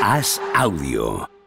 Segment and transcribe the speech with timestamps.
[0.00, 1.39] Haz audio.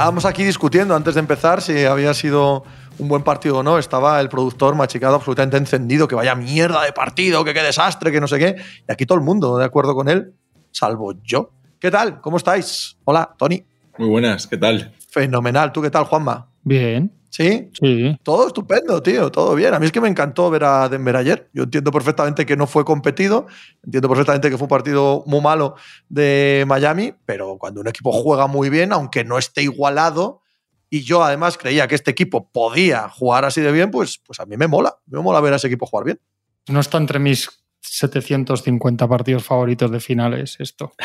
[0.00, 2.64] Andábamos aquí discutiendo antes de empezar si había sido
[2.98, 3.76] un buen partido o no.
[3.76, 8.18] Estaba el productor machicado absolutamente encendido, que vaya mierda de partido, que qué desastre, que
[8.18, 8.56] no sé qué.
[8.88, 10.32] Y aquí todo el mundo de acuerdo con él,
[10.70, 11.50] salvo yo.
[11.78, 12.22] ¿Qué tal?
[12.22, 12.96] ¿Cómo estáis?
[13.04, 13.62] Hola, Tony.
[13.98, 14.90] Muy buenas, ¿qué tal?
[15.10, 15.70] Fenomenal.
[15.70, 16.48] ¿Tú qué tal, Juanma?
[16.62, 17.12] Bien.
[17.30, 17.70] ¿Sí?
[17.80, 18.18] Sí.
[18.24, 19.72] Todo estupendo, tío, todo bien.
[19.72, 21.48] A mí es que me encantó ver a Denver ayer.
[21.54, 23.46] Yo entiendo perfectamente que no fue competido,
[23.84, 25.76] entiendo perfectamente que fue un partido muy malo
[26.08, 30.42] de Miami, pero cuando un equipo juega muy bien, aunque no esté igualado,
[30.90, 34.46] y yo además creía que este equipo podía jugar así de bien, pues, pues a
[34.46, 34.96] mí me mola.
[35.06, 36.20] Me mola ver a ese equipo jugar bien.
[36.66, 40.92] No está entre mis 750 partidos favoritos de finales esto.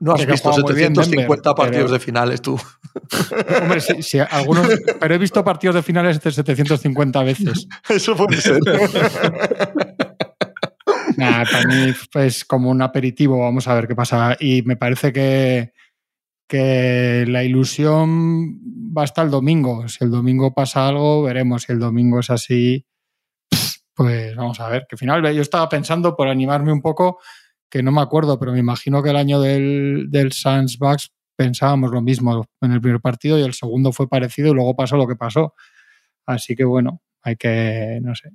[0.00, 2.58] No has visto juega muy bien 750 Denver, partidos pero- de finales tú.
[3.62, 4.68] Hombre, sí, sí, algunos,
[5.00, 7.66] pero he visto partidos de finales de 750 veces.
[7.88, 8.60] Eso puede ser.
[11.16, 14.36] Nah, para mí es como un aperitivo, vamos a ver qué pasa.
[14.38, 15.72] Y me parece que,
[16.48, 18.58] que la ilusión
[18.96, 19.88] va hasta el domingo.
[19.88, 21.62] Si el domingo pasa algo, veremos.
[21.64, 22.86] Si el domingo es así,
[23.96, 24.86] pues vamos a ver.
[24.88, 27.18] Que final, yo estaba pensando, por animarme un poco,
[27.70, 31.90] que no me acuerdo, pero me imagino que el año del, del Suns Bucks pensábamos
[31.90, 35.06] lo mismo en el primer partido y el segundo fue parecido y luego pasó lo
[35.06, 35.54] que pasó.
[36.26, 38.30] Así que bueno, hay que, no sé,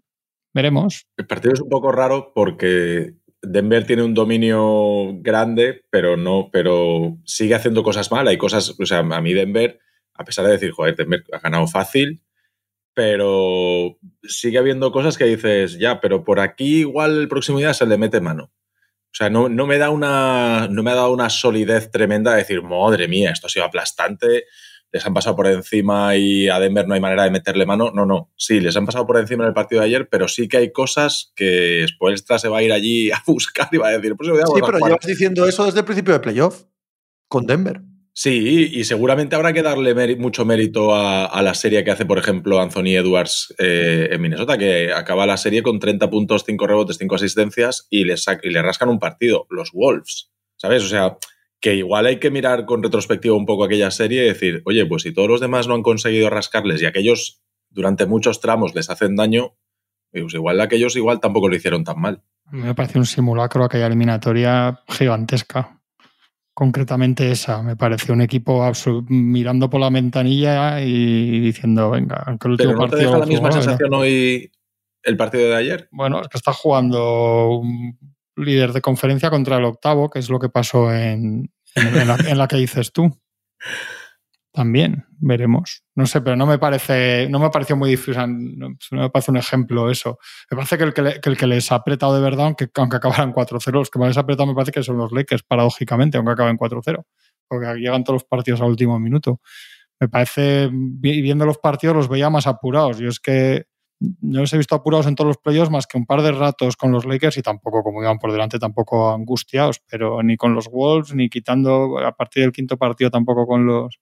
[0.54, 1.08] veremos.
[1.18, 7.18] El partido es un poco raro porque Denver tiene un dominio grande, pero no, pero
[7.26, 8.28] sigue haciendo cosas mal.
[8.28, 9.80] Hay cosas, o sea, a mí Denver,
[10.14, 12.22] a pesar de decir, joder, Denver ha ganado fácil,
[12.94, 17.86] pero sigue habiendo cosas que dices, ya, pero por aquí igual el próximo día se
[17.86, 18.52] le mete mano.
[19.12, 20.70] O sea, no, no me da una.
[20.70, 24.46] No me ha dado una solidez tremenda de decir, madre mía, esto ha sido aplastante.
[24.94, 27.92] Les han pasado por encima y a Denver no hay manera de meterle mano.
[27.94, 28.32] No, no.
[28.38, 30.72] Sí, les han pasado por encima en el partido de ayer, pero sí que hay
[30.72, 34.30] cosas que Spoelstra se va a ir allí a buscar y va a decir, pues
[34.30, 36.64] Sí, pero llevas diciendo eso desde el principio de playoff
[37.28, 37.82] con Denver.
[38.14, 42.60] Sí, y seguramente habrá que darle mucho mérito a, la serie que hace, por ejemplo,
[42.60, 47.16] Anthony Edwards eh, en Minnesota, que acaba la serie con 30 puntos, 5 rebotes, 5
[47.16, 50.84] asistencias y le, y le rascan un partido, los Wolves, ¿sabes?
[50.84, 51.18] O sea,
[51.62, 55.04] que igual hay que mirar con retrospectiva un poco aquella serie y decir, oye, pues
[55.04, 59.16] si todos los demás no han conseguido rascarles y aquellos durante muchos tramos les hacen
[59.16, 59.56] daño,
[60.12, 62.24] pues igual aquellos igual tampoco lo hicieron tan mal.
[62.52, 65.81] Me parece un simulacro aquella eliminatoria gigantesca.
[66.62, 68.64] Concretamente esa, me pareció un equipo
[69.08, 73.10] mirando por la ventanilla y diciendo, venga, aunque el último Pero no te partido...
[73.14, 74.52] deja la misma sensación hoy
[75.02, 75.90] el partido de ayer.
[75.90, 77.98] Bueno, es que está jugando un
[78.36, 82.16] líder de conferencia contra el octavo, que es lo que pasó en, en- en la,
[82.28, 83.10] en la que dices tú.
[84.54, 85.84] También, veremos.
[85.96, 89.38] No sé, pero no me parece, no me pareció muy difícil, no, me parece un
[89.38, 90.20] ejemplo eso.
[90.50, 92.68] Me parece que el que, le- que el que les ha apretado de verdad, aunque,
[92.76, 95.44] aunque acabaran 4-0, los que más les ha apretado me parece que son los Lakers,
[95.44, 97.06] paradójicamente, aunque acaben 4-0,
[97.48, 99.40] porque llegan todos los partidos al último minuto.
[100.00, 103.00] Me parece, vi- viendo los partidos, los veía más apurados.
[103.00, 103.66] Yo es que
[104.00, 106.76] no los he visto apurados en todos los playoffs más que un par de ratos
[106.76, 110.68] con los Lakers y tampoco, como iban por delante, tampoco angustiados, pero ni con los
[110.70, 114.00] Wolves, ni quitando a partir del quinto partido tampoco con los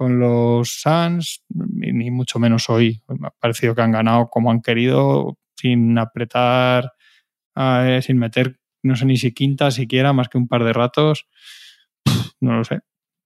[0.00, 3.02] con los Suns, ni, mucho menos hoy.
[3.06, 6.94] Me ha parecido que han ganado como han querido, sin apretar,
[8.00, 11.28] sin meter, no sé ni si quinta siquiera, más que un par de ratos.
[12.40, 12.80] No lo sé.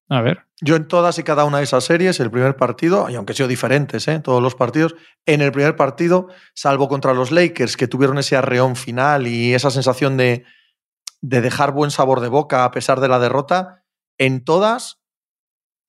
[0.09, 0.47] A ver.
[0.59, 3.47] Yo en todas y cada una de esas series, el primer partido, y aunque sido
[3.47, 4.19] diferentes, ¿eh?
[4.19, 8.75] todos los partidos, en el primer partido, salvo contra los Lakers, que tuvieron ese arreón
[8.75, 10.43] final y esa sensación de,
[11.21, 13.85] de dejar buen sabor de boca a pesar de la derrota,
[14.17, 15.04] en todas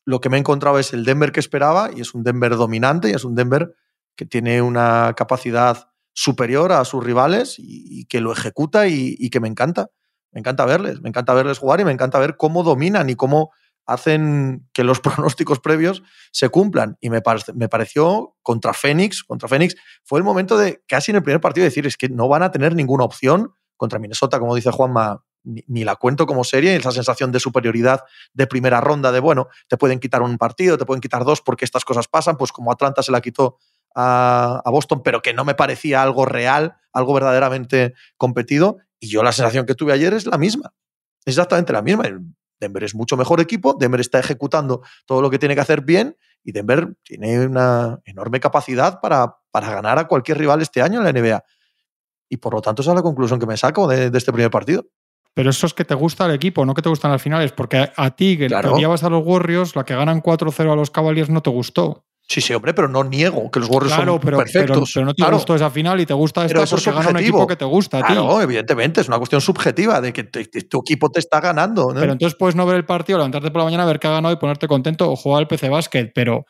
[0.06, 3.11] lo que me he encontrado es el Denver que esperaba, y es un Denver dominante,
[3.11, 3.75] y es un Denver
[4.14, 9.49] que tiene una capacidad superior a sus rivales y, que lo ejecuta y, que me
[9.49, 9.91] encanta.
[10.32, 13.50] Me encanta verles, me encanta verles jugar y me encanta ver cómo dominan y cómo
[13.85, 16.97] hacen que los pronósticos previos se cumplan.
[17.00, 17.20] Y me,
[17.55, 19.75] me pareció contra Phoenix, contra Phoenix,
[20.05, 22.53] fue el momento de casi en el primer partido decir, es que no van a
[22.53, 27.32] tener ninguna opción contra Minnesota, como dice Juanma, ni, la cuento como serie, esa sensación
[27.32, 28.04] de superioridad
[28.34, 31.64] de primera ronda, de bueno, te pueden quitar un partido, te pueden quitar dos porque
[31.64, 33.58] estas cosas pasan, pues como Atlanta se la quitó
[33.94, 38.78] a, Boston, pero que no me parecía algo real, algo verdaderamente competido.
[39.00, 40.75] Y yo la sensación que tuve ayer es la misma,
[41.25, 42.04] exactamente la misma.
[42.58, 46.16] Denver es mucho mejor equipo, Denver está ejecutando todo lo que tiene que hacer bien
[46.43, 51.04] y Denver tiene una enorme capacidad para, para ganar a cualquier rival este año en
[51.04, 51.44] la NBA.
[52.28, 54.87] Y por lo tanto, esa es la conclusión que me saco de, este primer partido.
[55.37, 57.91] Pero eso es que te gusta el equipo, no que te gustan las finales, porque
[57.94, 58.73] a ti, que claro.
[58.73, 62.06] odiabas a los Warriors, la que ganan 4-0 a los Cavaliers no te gustó.
[62.27, 64.91] Sí, sí, hombre, pero no niego que los Warriors son pero, perfectos.
[64.94, 67.56] Pero, no te gustó esa final y te gusta esta porque gana un equipo que
[67.56, 68.15] te gusta a ti.
[68.15, 71.93] Claro, evidentemente, es una cuestión subjetiva de que tu equipo te está ganando.
[71.93, 74.32] Pero entonces puedes no ver el partido, levantarte por la mañana, ver qué ha ganado
[74.32, 76.12] y ponerte contento o jugar al PC Basket.
[76.15, 76.47] Pero,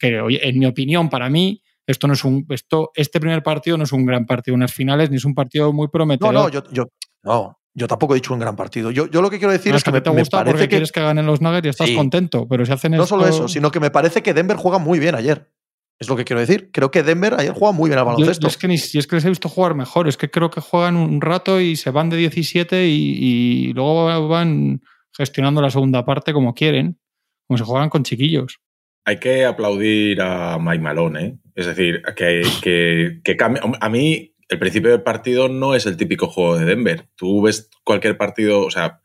[0.00, 2.44] que, en mi opinión, para mí, esto no es un.
[2.48, 5.72] Esto, este primer partido no es un gran partido, unas finales, ni es un partido
[5.72, 6.34] muy prometedor.
[6.34, 6.86] No, no, yo, yo
[7.22, 8.90] no, yo tampoco he dicho un gran partido.
[8.90, 11.00] Yo, yo lo que quiero decir es, que, me, te gusta parece que quieres que
[11.00, 13.90] ganen los Nuggets y estás contento, pero si hacen No solo eso, sino que me
[13.90, 15.52] parece que Denver juega muy bien ayer.
[15.98, 16.70] Es lo que quiero decir.
[16.72, 18.46] Creo que Denver ayer juega muy bien al baloncesto.
[18.46, 20.62] es que ni si es que les he visto jugar mejor, es que creo que
[20.62, 24.80] juegan un rato y se van de 17 y, luego van
[25.14, 26.98] gestionando la segunda parte como quieren,
[27.46, 28.58] como si juegan con chiquillos.
[29.04, 31.38] Hay que aplaudir a Mike Malone, ¿eh?
[31.54, 33.36] Es decir, que, que, que
[33.80, 37.08] A mí, el principio del partido no es el típico juego de Denver.
[37.16, 39.00] Tú ves cualquier partido, o sea,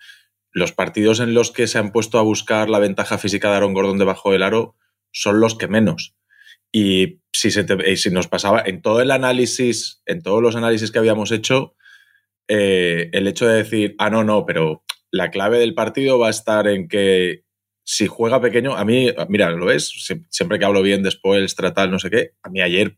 [0.51, 3.73] los partidos en los que se han puesto a buscar la ventaja física de Aaron
[3.73, 4.75] Gordon debajo del aro
[5.11, 6.15] son los que menos.
[6.71, 7.65] Y si, se
[7.97, 11.75] si nos pasaba en todo el análisis, en todos los análisis que habíamos hecho,
[12.47, 16.31] eh, el hecho de decir, ah, no, no, pero la clave del partido va a
[16.31, 17.43] estar en que
[17.83, 19.91] si juega pequeño, a mí, mira, lo ves,
[20.29, 22.97] siempre que hablo bien después, tratar, no sé qué, a mí ayer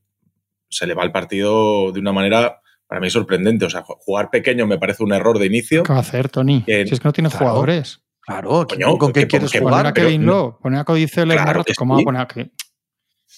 [0.73, 3.65] se le va el partido de una manera para mí sorprendente.
[3.65, 5.83] O sea, jugar pequeño me parece un error de inicio.
[5.83, 6.63] ¿Qué va a hacer, Tony?
[6.65, 8.01] si es que no tiene jugadores.
[8.21, 8.65] Claro,
[8.97, 9.73] ¿con qué quieres jugar?
[9.73, 12.27] Poner a Kevin Lowe, poner a Codice claro, ¿cómo va a poner a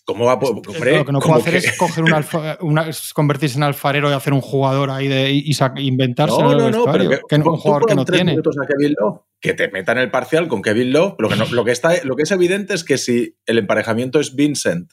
[0.03, 4.09] ¿Cómo va a poder, Lo que no puedo hacer es coger una, convertirse en alfarero
[4.09, 7.85] y hacer un jugador ahí de, y, inventarse no, no, no, pero que, un jugador
[7.87, 8.37] que no tiene.
[9.39, 11.15] que te metan el parcial con Kevin Love.
[11.17, 14.35] Lo que, lo, que está, lo que es evidente es que si el emparejamiento es
[14.35, 14.91] Vincent,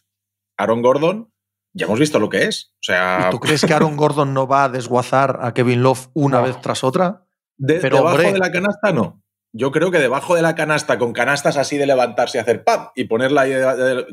[0.57, 1.32] Aaron Gordon,
[1.73, 2.73] ya hemos visto lo que es.
[2.75, 6.41] O sea, ¿Tú crees que Aaron Gordon no va a desguazar a Kevin Love una
[6.41, 7.27] vez tras otra?
[7.59, 9.23] pero, debajo de la canasta no
[9.53, 12.89] yo creo que debajo de la canasta, con canastas así de levantarse y hacer ¡pam!
[12.95, 13.53] y ponerla ahí,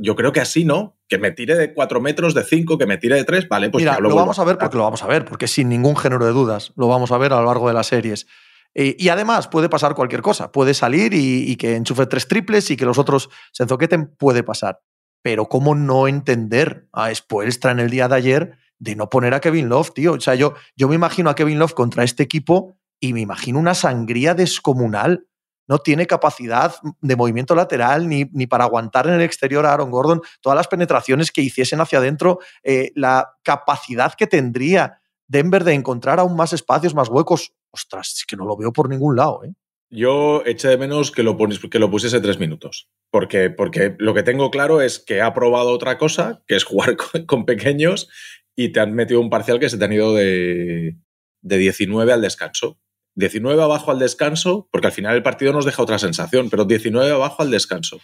[0.01, 2.97] yo creo que así no, que me tire de cuatro metros, de cinco, que me
[2.97, 5.23] tire de tres, vale, pues Mira, lo, vamos a ver porque lo vamos a ver,
[5.23, 7.87] porque sin ningún género de dudas, lo vamos a ver a lo largo de las
[7.87, 8.27] series.
[8.75, 12.85] y además puede pasar cualquier cosa, puede salir y, que enchufe tres triples y que
[12.85, 14.81] los otros se enzoqueten, puede pasar.
[15.21, 19.41] Pero ¿cómo no entender a Spoelstra en el día de ayer de no poner a
[19.41, 20.13] Kevin Love, tío?
[20.13, 23.59] O sea, yo, yo me imagino a Kevin Love contra este equipo y me imagino
[23.59, 25.25] una sangría descomunal
[25.69, 29.91] no tiene capacidad de movimiento lateral ni, ni, para aguantar en el exterior a Aaron
[29.91, 35.75] Gordon todas las penetraciones que hiciesen hacia adentro, eh, la capacidad que tendría Denver de
[35.75, 37.53] encontrar aún más espacios, más huecos.
[37.69, 39.43] Ostras, es que no lo veo por ningún lado.
[39.43, 39.53] ¿eh?
[39.91, 42.89] Yo eché de menos que lo, que lo pusiese tres minutos.
[43.11, 46.95] Porque, porque lo que tengo claro es que ha probado otra cosa, que es jugar
[47.25, 48.09] con, pequeños,
[48.55, 50.95] y te han metido un parcial que se te han ido de,
[51.41, 52.79] de 19 al descanso.
[53.15, 57.11] 19 abajo al descanso, porque al final el partido nos deja otra sensación, pero 19
[57.11, 57.99] abajo al descanso.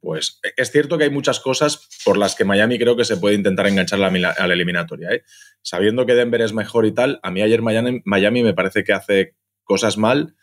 [0.00, 3.16] Pues e, es cierto que hay muchas cosas por las que Miami creo que se
[3.16, 5.10] puede intentar enganchar a la, eliminatoria.
[5.10, 5.24] ¿eh?
[5.62, 8.92] Sabiendo que Denver es mejor y tal, a mí ayer Miami, Miami me parece que
[8.92, 9.34] hace
[9.64, 10.36] cosas mal,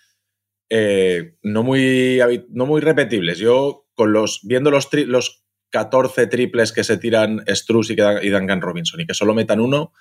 [0.72, 2.20] eh, no, muy,
[2.50, 3.38] no muy repetibles.
[3.38, 8.62] Yo, con los, viendo los, los 14 triples que se tiran Struz y, y Duncan
[8.62, 9.94] Robinson y que solo metan uno,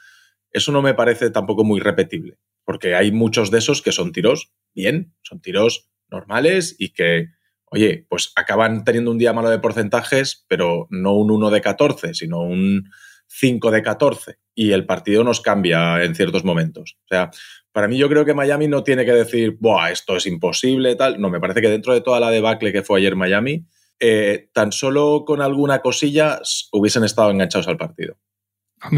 [0.52, 2.38] eso no me parece tampoco muy repetible
[2.70, 7.26] porque hay muchos de esos que son tiros bien, son tiros normales y que,
[7.64, 12.14] oye, pues acaban teniendo un día malo de porcentajes, pero no un 1 de 14,
[12.14, 12.88] sino un
[13.30, 16.96] 5 de 14 y el partido nos cambia en ciertos momentos.
[17.04, 17.30] O sea,
[17.72, 21.20] para mí yo creo que Miami no tiene que decir, Buah, esto es imposible, tal.
[21.20, 23.64] No, me parece que dentro de toda la debacle que fue ayer Miami,
[24.00, 26.40] eh, tan solo con alguna cosilla
[26.72, 28.16] hubiesen estado enganchados al partido.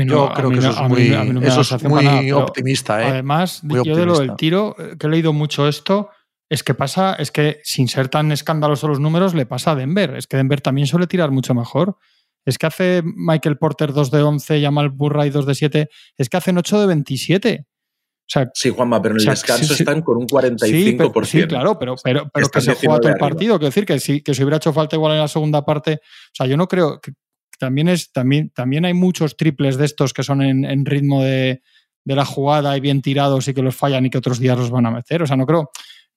[0.06, 3.02] Yo creo que eso es muy, optimista.
[3.02, 3.06] ¿eh?
[3.06, 6.10] Además, yo de lo del tiro, eh, que he leído mucho esto,
[6.48, 10.14] es que pasa, es que sin ser tan escandalosos los números, le pasa a Denver.
[10.14, 11.96] Es que Denver también suele tirar mucho mejor.
[12.44, 16.36] Es que hace Michael Porter 2 de 11, Jamal Burray 2 de 7, es que
[16.36, 17.66] hacen 8 de 27.
[17.66, 21.24] O sea, sí, Juanma, pero en el descanso están con un 45%.
[21.24, 23.58] Sí, claro, pero, pero, pero que se juega todo el partido.
[23.58, 26.00] Quiero decir que si, que si hubiera hecho falta igual en la segunda parte.
[26.02, 27.00] O sea, yo no creo.
[27.00, 27.12] Que,
[27.58, 31.62] también, es, también, también hay muchos triples de estos que son en, ritmo de,
[32.04, 34.86] la jugada y bien tirados y que los fallan y que otros días los van
[34.86, 35.22] a meter.
[35.22, 35.70] O sea, no creo.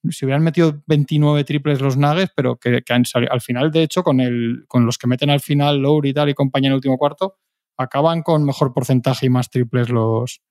[0.10, 4.20] Si hubieran metido 29 triples los Nuggets, pero que, han al final, de hecho, con,
[4.20, 6.98] el, con los que meten al final, Lowry y tal y compañía en el último
[6.98, 7.38] cuarto,
[7.78, 10.42] acaban con mejor porcentaje y más triples los,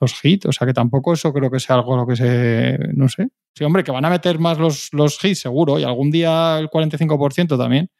[0.00, 0.46] los hits.
[0.46, 2.78] O sea que tampoco eso creo que sea algo lo que se.
[2.94, 3.28] No sé.
[3.54, 6.68] Sí, hombre, que van a meter más los, los hits, seguro, y algún día el
[6.68, 7.90] 45% también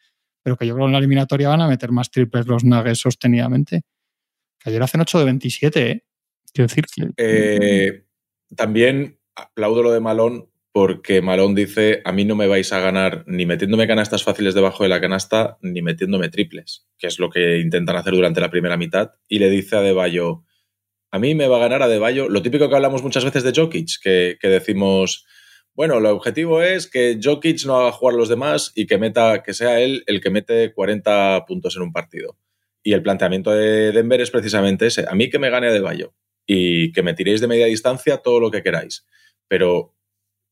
[0.42, 3.00] pero que yo creo que en la eliminatoria van a meter más triples los Nuggets
[3.00, 3.82] sostenidamente.
[4.58, 6.04] Que ayer hacen 8 de 27, ¿eh?
[6.52, 7.10] Quiero decir que...
[7.16, 8.04] Eh,
[8.56, 13.24] también aplaudo lo de Malón porque Malón dice, a mí no me vais a ganar
[13.26, 17.58] ni metiéndome canastas fáciles debajo de la canasta, ni metiéndome triples, que es lo que
[17.58, 19.92] intentan hacer durante la primera mitad, y le dice a De
[21.14, 23.52] a mí me va a ganar a De lo típico que hablamos muchas veces de
[23.54, 25.26] Jokic, que, que decimos,
[25.74, 29.42] bueno, el objetivo es que Jokic no haga jugar a los demás y que meta,
[29.42, 32.38] que sea él el que mete 40 puntos en un partido.
[32.82, 36.10] Y el planteamiento de Denver es precisamente ese, a mí que me gane a De
[36.46, 39.06] y que me tiréis de media distancia todo lo que queráis.
[39.48, 39.94] Pero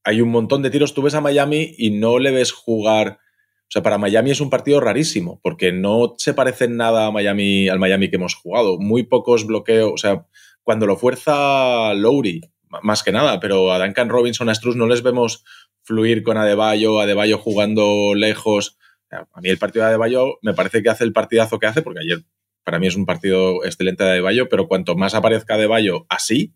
[0.04, 0.94] hay un montón de tiros.
[0.94, 3.18] Tú ves a Miami y no le ves jugar.
[3.62, 7.10] O sea, para Miami es un partido rarísimo, porque no se parece en nada a
[7.10, 8.78] Miami, al Miami que hemos jugado.
[8.78, 9.92] Muy pocos bloqueos.
[9.92, 10.26] O sea,
[10.62, 12.40] cuando lo fuerza Lowry,
[12.82, 15.44] más que nada, pero a Duncan Robinson, a no les vemos
[15.82, 18.78] fluir con Adebayo, Adebayo jugando lejos.
[19.10, 22.00] A mí el partido de Adebayo me parece que hace el partidazo que hace, porque
[22.00, 22.24] ayer
[22.64, 26.54] para mí es un partido excelente de Adebayo, pero cuanto más aparezca Adebayo así,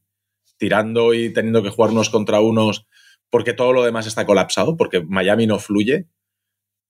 [0.57, 2.87] tirando y teniendo que jugar unos contra unos
[3.31, 6.09] porque todo lo demás está colapsado, porque Miami no fluye.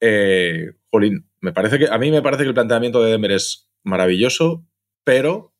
[0.00, 3.70] Eh, jolín, me parece que, a mí me parece que el planteamiento de Denver es
[3.82, 4.66] maravilloso,
[5.04, 5.54] pero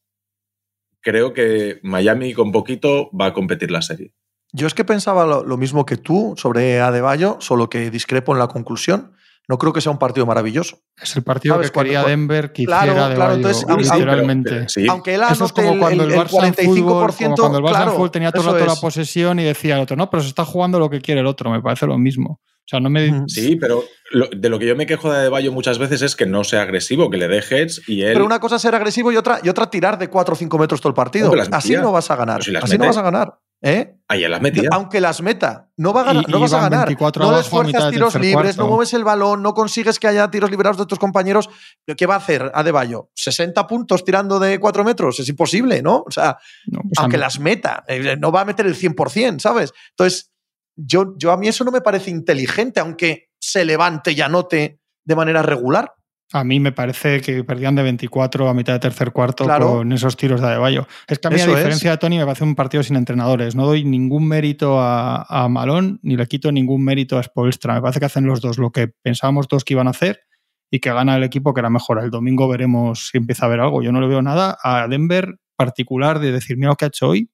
[1.00, 4.14] creo que Miami con poquito va a competir la serie.
[4.52, 8.38] Yo es que pensaba lo, lo mismo que tú sobre Adebayo, solo que discrepo en
[8.38, 9.13] la conclusión
[9.48, 10.78] no creo que sea un partido maravilloso.
[11.00, 14.68] Es el partido que quería Denver que claro, hiciera de claro, entonces, literalmente.
[14.68, 14.86] Sí.
[14.88, 17.92] Aunque él eso es como cuando el, el, el 45%, fútbol, cuando el Barça claro,
[17.92, 20.44] fútbol tenía todo el rato la posesión y decía el otro, no, pero se está
[20.44, 22.40] jugando lo que quiere el otro, me parece lo mismo.
[22.64, 23.24] O sea, no me...
[23.28, 26.24] Sí, pero lo, de lo que yo me quejo de Adebayo muchas veces es que
[26.24, 28.14] no sea agresivo, que le dejes y él...
[28.14, 30.58] Pero una cosa es ser agresivo y otra, y otra tirar de 4 o 5
[30.58, 31.30] metros todo el partido.
[31.52, 32.42] Así no vas a ganar.
[32.42, 33.38] Si Así mete, no vas a ganar.
[33.66, 33.97] ¿Eh?
[34.09, 34.68] Ayer las metía.
[34.73, 36.90] Aunque las meta, no, va a ganar, y, no vas a ganar.
[36.90, 40.76] No abajo, esfuerzas tiros libres, no mueves el balón, no consigues que haya tiros liberados
[40.76, 41.49] de tus compañeros.
[41.97, 43.11] ¿Qué va a hacer Adebayo?
[43.16, 45.18] ¿60 puntos tirando de 4 metros?
[45.18, 46.04] Es imposible, ¿no?
[46.06, 49.73] O sea, no, pues aunque las meta, eh, no va a meter el 100%, ¿sabes?
[49.92, 50.30] Entonces,
[50.76, 55.16] yo, yo a mí eso no me parece inteligente, aunque se levante y anote de
[55.16, 55.94] manera regular.
[56.33, 59.75] A mí me parece que perdían de 24 a mitad de tercer cuarto claro.
[59.75, 60.87] con esos tiros de Adebayo.
[61.07, 61.95] Es que a mí, Eso a diferencia es.
[61.95, 63.54] de Tony, me parece un partido sin entrenadores.
[63.54, 67.75] No doy ningún mérito a, a Malón ni le quito ningún mérito a Spolstra.
[67.75, 70.23] Me parece que hacen los dos lo que pensábamos todos que iban a hacer
[70.71, 72.02] y que gana el equipo que era mejor.
[72.02, 73.83] El domingo veremos si empieza a haber algo.
[73.83, 77.09] Yo no le veo nada a Denver particular de decir, mira lo que ha hecho
[77.11, 77.31] hoy.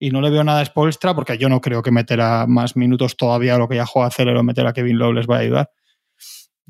[0.00, 3.16] Y no le veo nada a Spolstra porque yo no creo que meterá más minutos
[3.18, 5.70] todavía lo que ya juega Acelero, meter a Kevin Love les va a ayudar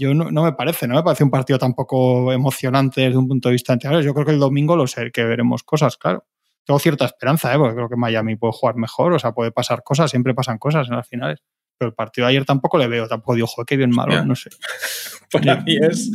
[0.01, 3.51] yo no, no, me parece, no me parece un partido tampoco emocionante desde un punto
[3.51, 4.03] de vista anterior.
[4.03, 6.25] Yo creo que el domingo lo sé, que veremos cosas, claro.
[6.65, 7.59] Tengo cierta esperanza, ¿eh?
[7.59, 10.89] porque creo que Miami puede jugar mejor, o sea, puede pasar cosas, siempre pasan cosas
[10.89, 11.41] en las finales.
[11.81, 14.23] Pero el partido de ayer tampoco le veo, tampoco digo, joder, qué bien malo, yeah.
[14.23, 14.51] no sé.
[15.33, 16.11] para mí es,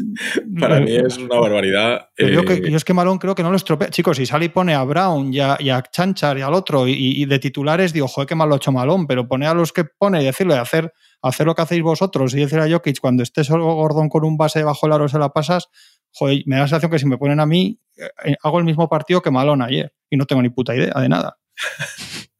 [0.59, 2.09] para mí es una barbaridad.
[2.15, 2.31] Eh...
[2.31, 3.89] Yo, que, yo, es que Malón creo que no lo estropea.
[3.89, 6.87] Chicos, si sale y pone a Brown y a, y a Chanchar y al otro,
[6.87, 9.55] y, y, de titulares digo, joder, qué mal lo ha hecho Malón, pero pone a
[9.55, 10.93] los que pone y decirle, hacer
[11.27, 14.37] hacer lo que hacéis vosotros y decir a Jokic cuando esté solo Gordon con un
[14.37, 15.69] base debajo del aro se la pasas,
[16.11, 18.87] joder, me da la sensación que si me ponen a mí, eh, hago el mismo
[18.87, 21.37] partido que Malón ayer y no tengo ni puta idea de nada.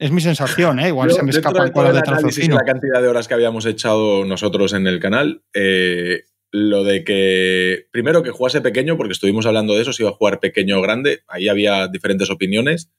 [0.00, 0.88] es mi sensación, ¿eh?
[0.88, 3.66] igual Yo, se me escapa el cuadro de análisis la cantidad de horas que habíamos
[3.66, 9.44] echado nosotros en el canal, eh, lo de que primero que jugase pequeño, porque estuvimos
[9.44, 12.90] hablando de eso, si iba a jugar pequeño o grande, ahí había diferentes opiniones.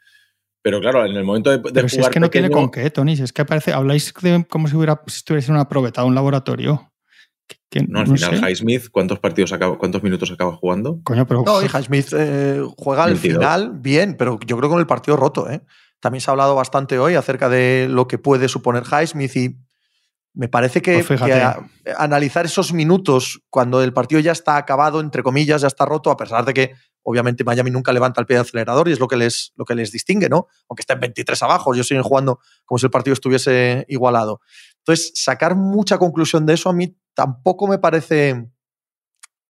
[0.61, 2.61] Pero claro, en el momento de, de Pero jugar si es que no pequeño, tiene
[2.61, 3.17] con qué, Tony.
[3.17, 6.13] Si es que parece, habláis de como si hubiera si estuviese en una probeta, un
[6.13, 6.93] laboratorio.
[7.47, 8.47] Que, que no, al no final.
[8.47, 10.99] Highsmith, ¿cuántos partidos acaba, cuántos minutos acaba jugando?
[11.03, 13.37] Coño, pero No, y Highsmith eh, juega al 22.
[13.37, 15.49] final bien, pero yo creo con el partido roto.
[15.49, 15.61] ¿eh?
[16.01, 19.57] También se ha hablado bastante hoy acerca de lo que puede suponer Highsmith y
[20.33, 21.57] me parece que, Pues que a-
[21.97, 26.17] analizar esos minutos cuando el partido ya está acabado, entre comillas, ya está roto, a
[26.17, 26.71] pesar de que
[27.03, 29.75] obviamente Miami nunca levanta el pie de acelerador y es lo que les, lo que
[29.75, 30.47] les distingue, ¿no?
[30.69, 34.39] Aunque está en 23 abajo, ellos siguen jugando como si el partido estuviese igualado.
[34.77, 38.50] Entonces, sacar mucha conclusión de eso a mí tampoco me parece.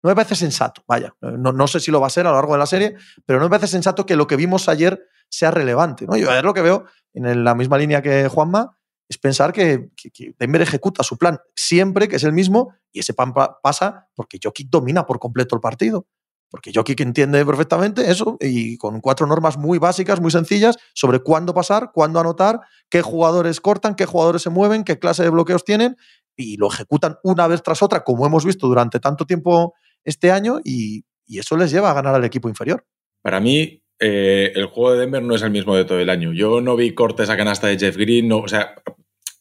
[0.07, 1.13] No me parece sensato, vaya.
[1.21, 2.95] No, no sé si lo va a ser a lo largo de la serie,
[3.25, 6.07] pero no me parece sensato que lo que vimos ayer sea relevante.
[6.07, 6.17] ¿no?
[6.17, 10.13] Yo ayer lo que veo, en la misma línea que Juanma, es pensar que, que,
[10.13, 14.07] que Denver ejecuta su plan siempre, que es el mismo, y ese plan pa pasa
[14.15, 16.07] porque Jokic domina por completo el partido.
[16.49, 21.53] Porque Jokic entiende perfectamente eso y con cuatro normas muy básicas, muy sencillas, sobre cuándo
[21.53, 25.97] pasar, cuándo anotar, qué jugadores cortan, qué jugadores se mueven, qué clase de bloqueos tienen,
[26.37, 29.75] y lo ejecutan una vez tras otra, como hemos visto durante tanto tiempo
[30.07, 32.85] este año, y, eso les lleva a ganar al equipo inferior.
[33.21, 36.33] Para mí, eh, el juego de Denver no es el mismo de todo el año.
[36.33, 38.77] Yo no vi cortes a canasta de Jeff Green, no, o sea,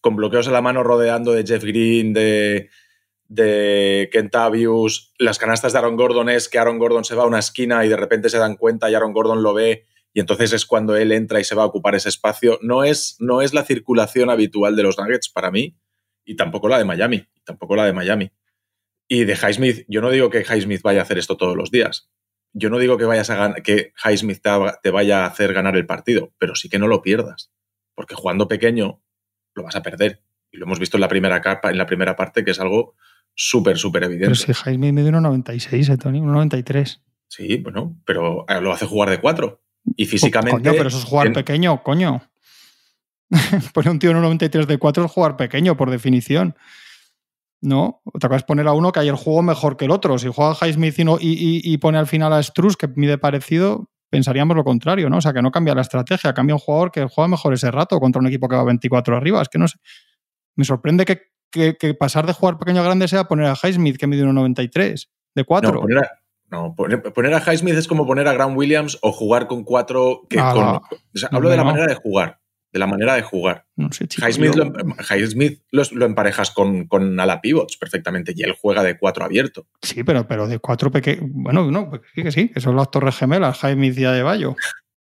[0.01, 2.69] con bloqueos en la mano rodeando de Jeff Green, de,
[3.27, 7.39] de Kentavius, las canastas de Aaron Gordon es que Aaron Gordon se va a una
[7.39, 10.65] esquina y de repente se dan cuenta y Aaron Gordon lo ve y entonces es
[10.65, 12.57] cuando él entra y se va a ocupar ese espacio.
[12.61, 15.75] No es, no es la circulación habitual de los Nuggets para mí
[16.23, 18.31] y tampoco la de Miami, tampoco la de Miami.
[19.07, 22.09] Y de Highsmith, yo no digo que Highsmith vaya a hacer esto todos los días.
[22.53, 24.49] Yo no digo que vayas a que Highsmith te,
[24.81, 27.51] te vaya a hacer ganar el partido, pero sí que no lo pierdas.
[27.93, 29.01] Porque jugando pequeño
[29.53, 30.23] lo vas a perder.
[30.51, 32.95] Y lo hemos visto en la primera capa, en la primera parte, que es algo
[33.35, 34.25] súper, súper evidente.
[34.25, 37.01] Pero si me dio 1,96, eh, Tony, 1,93.
[37.27, 39.61] Sí, bueno, pero lo hace jugar de 4.
[39.97, 40.61] Y físicamente.
[40.61, 42.23] Coño, pero eso es jugar pequeño, coño.
[43.73, 46.55] Poner un tío en 1,93 de 4 es jugar pequeño, por definición.
[47.61, 48.01] ¿No?
[48.05, 50.17] Otra cosa es poner a uno que ayer jugó mejor que el otro.
[50.17, 54.55] Si juega Highsmith y, y, y, pone al final a Struz, que mide parecido, pensaríamos
[54.55, 55.17] lo contrario, ¿no?
[55.17, 57.99] O sea, que no cambia la estrategia, cambia un jugador que juega mejor ese rato
[57.99, 59.41] contra un equipo que va 24 arriba.
[59.41, 59.79] Es que no sé.
[60.55, 64.07] Me sorprende que, que, pasar de jugar pequeño a grande sea poner a Highsmith, que
[64.07, 65.71] mide 1,93 de 4.
[65.71, 66.11] No, poner a,
[66.49, 70.27] no, poner, a Highsmith es como poner a Grant Williams o jugar con 4.
[70.29, 70.81] Que o
[71.13, 72.39] sea, hablo de la manera de jugar
[72.75, 73.63] de la manera de jugar.
[73.77, 79.23] No sé, Highsmith, lo, emparejas con, con ala pivots perfectamente y él juega de cuatro
[79.23, 79.65] abierto.
[79.81, 81.23] Sí, pero, pero de cuatro pequeños.
[81.31, 84.57] Bueno, no, sí que sí, que son las torres gemelas, Highsmith y Adebayo.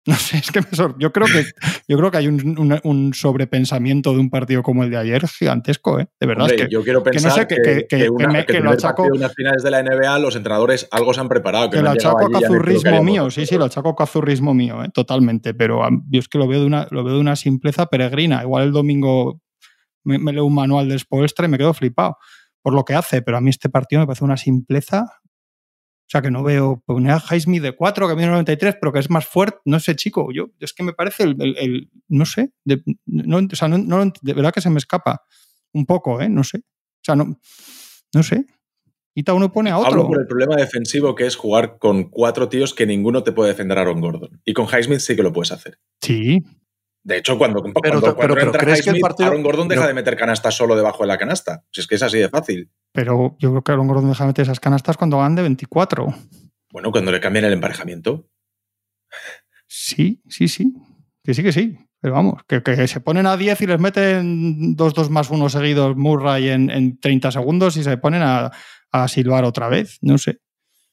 [0.05, 0.61] No sé, es que
[0.97, 1.45] yo creo que
[1.87, 6.07] yo creo que hay un, sobrepensamiento de un partido como el de ayer gigantesco, ¿eh?
[6.19, 6.47] De verdad.
[6.47, 9.03] que, yo quiero pensar que, que, lo achaco.
[9.03, 11.69] unas finales de la NBA, los entrenadores algo se han preparado.
[11.69, 14.89] Que, lo achaco a cazurrismo mío, sí, sí, lo achaco a cazurrismo mío, ¿eh?
[14.93, 15.53] totalmente.
[15.53, 18.41] Pero yo es que lo veo, de una, lo veo de una simpleza peregrina.
[18.41, 19.41] Igual el domingo
[20.03, 22.17] me, leo un manual de Spoelstra y me quedo flipado
[22.61, 25.05] por lo que hace, pero a mí este partido me parece una simpleza
[26.09, 28.97] o sea, que no veo poner a Highsmith de 4, que mide 93, pero que
[28.97, 29.59] es más fuerte.
[29.65, 30.29] No sé, chico.
[30.33, 31.91] Yo, es que me parece el.
[32.07, 32.51] no sé.
[32.65, 35.21] De, no, o sea, no, de verdad que se me escapa
[35.71, 36.27] un poco, ¿eh?
[36.27, 36.57] No sé.
[36.57, 37.39] O sea, no,
[38.15, 38.43] no sé.
[39.13, 39.91] Quita uno pone a otro.
[39.91, 43.51] Hablo por el problema defensivo que es jugar con cuatro tíos que ninguno te puede
[43.51, 44.41] defender a Aaron Gordon.
[44.45, 45.77] Y con Highsmith sí que lo puedes hacer.
[46.01, 46.43] Sí,
[47.09, 47.97] de hecho, cuando, pero,
[48.39, 51.17] entra ¿crees que el partido, Aaron Gordon deja de meter canastas solo debajo de la
[51.17, 51.63] canasta.
[51.71, 52.69] Si es que es así de fácil.
[52.93, 56.13] Pero yo creo que Aaron Gordon deja de meter esas canastas cuando van de 24.
[56.71, 58.29] Bueno, cuando le cambian el emparejamiento.
[59.67, 60.71] Sí, sí, sí.
[61.23, 61.79] Que sí, que sí.
[61.99, 66.49] Pero vamos, que, se ponen a 10 y les meten 2-2 más 1 seguidos Murray
[66.49, 68.51] en, en, 30 segundos y se ponen a,
[68.91, 69.97] a silbar otra vez.
[70.01, 70.39] No sé.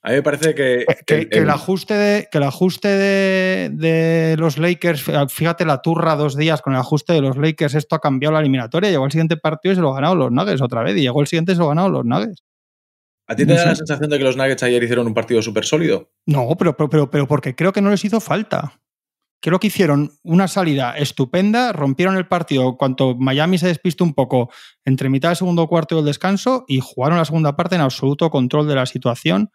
[0.07, 0.87] A mí me parece que.
[1.05, 6.63] Que, el, ajuste, de, que el ajuste de, los Lakers, fíjate la turra dos días
[6.63, 8.89] con el ajuste de los Lakers, esto ha cambiado la eliminatoria.
[8.89, 10.97] Llegó el siguiente partido y se lo ganaron los Nuggets otra vez.
[10.97, 12.45] Y llegó el siguiente y se lo ganaron los Nuggets.
[13.27, 15.65] ¿A ti te da la sensación de que los Nuggets ayer hicieron un partido súper
[15.65, 16.09] sólido?
[16.25, 18.75] No, pero, pero, pero, pero porque creo que no les hizo falta.
[19.43, 24.51] Creo que hicieron una salida estupenda, rompieron el partido cuando Miami se despistó un poco
[24.85, 28.31] entre mitad del segundo cuarto y el descanso y jugaron la segunda parte en absoluto
[28.31, 29.51] control de la situación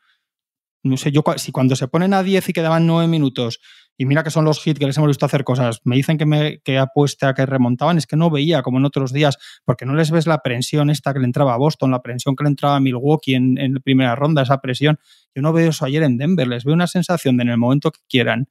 [0.84, 3.60] no sé, yo si cuando se ponen a 10 y quedaban 9 minutos,
[3.98, 6.26] y mira que son los hits que les hemos visto hacer cosas, me dicen que,
[6.26, 9.86] me, que apuesta a que remontaban, es que no veía como en otros días, porque
[9.86, 12.50] no les ves la presión esta que le entraba a Boston, la presión que le
[12.50, 14.98] entraba a Milwaukee en, en la primera ronda, esa presión.
[15.36, 17.92] Yo no veo eso ayer en Denver, les veo una sensación de en el momento
[17.92, 18.48] que quieran,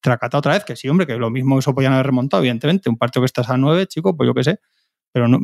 [0.00, 2.88] tracata otra vez, que sí, hombre, que lo mismo eso podían haber remontado, evidentemente.
[2.88, 4.60] Un partido que estás a 9, chico, pues yo qué sé.
[5.12, 5.40] Pero no,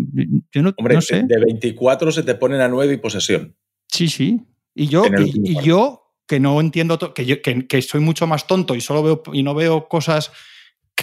[0.53, 1.25] yo no, hombre, sé.
[1.25, 3.57] De 24 se te ponen a 9 y posesión.
[3.89, 4.41] Sí, sí.
[4.75, 5.05] Y yo,
[5.43, 9.43] y yo que no entiendo, que, que, soy mucho más tonto y solo veo y
[9.43, 10.33] no veo cosas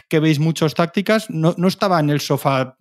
[0.09, 2.75] que, veis muchas tácticas, no, no, estaba en el sofá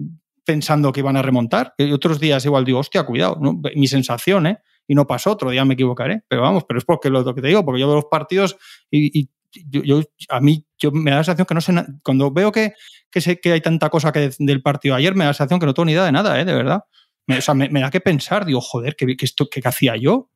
[0.45, 1.75] pensando que iban a remontar.
[1.79, 3.39] Y otros días igual digo, hostia, cuidado,
[3.75, 4.59] mi sensación, ¿eh?
[4.89, 6.23] Y no pasó, otro día me equivocaré.
[6.29, 8.57] Pero vamos, pero es porque lo, que te digo, porque yo veo los partidos
[8.91, 9.29] y,
[9.69, 10.01] yo,
[10.31, 12.73] a mí yo, me da la sensación que no sé, cuando veo que,
[13.11, 15.87] que hay tanta cosa que del partido ayer, me da la sensación que no tengo
[15.87, 16.45] ni idea de nada, ¿eh?
[16.45, 16.85] De verdad.
[17.27, 20.32] Me, o sea, me, da que pensar, digo, joder, ¿qué, esto, qué hacía yo?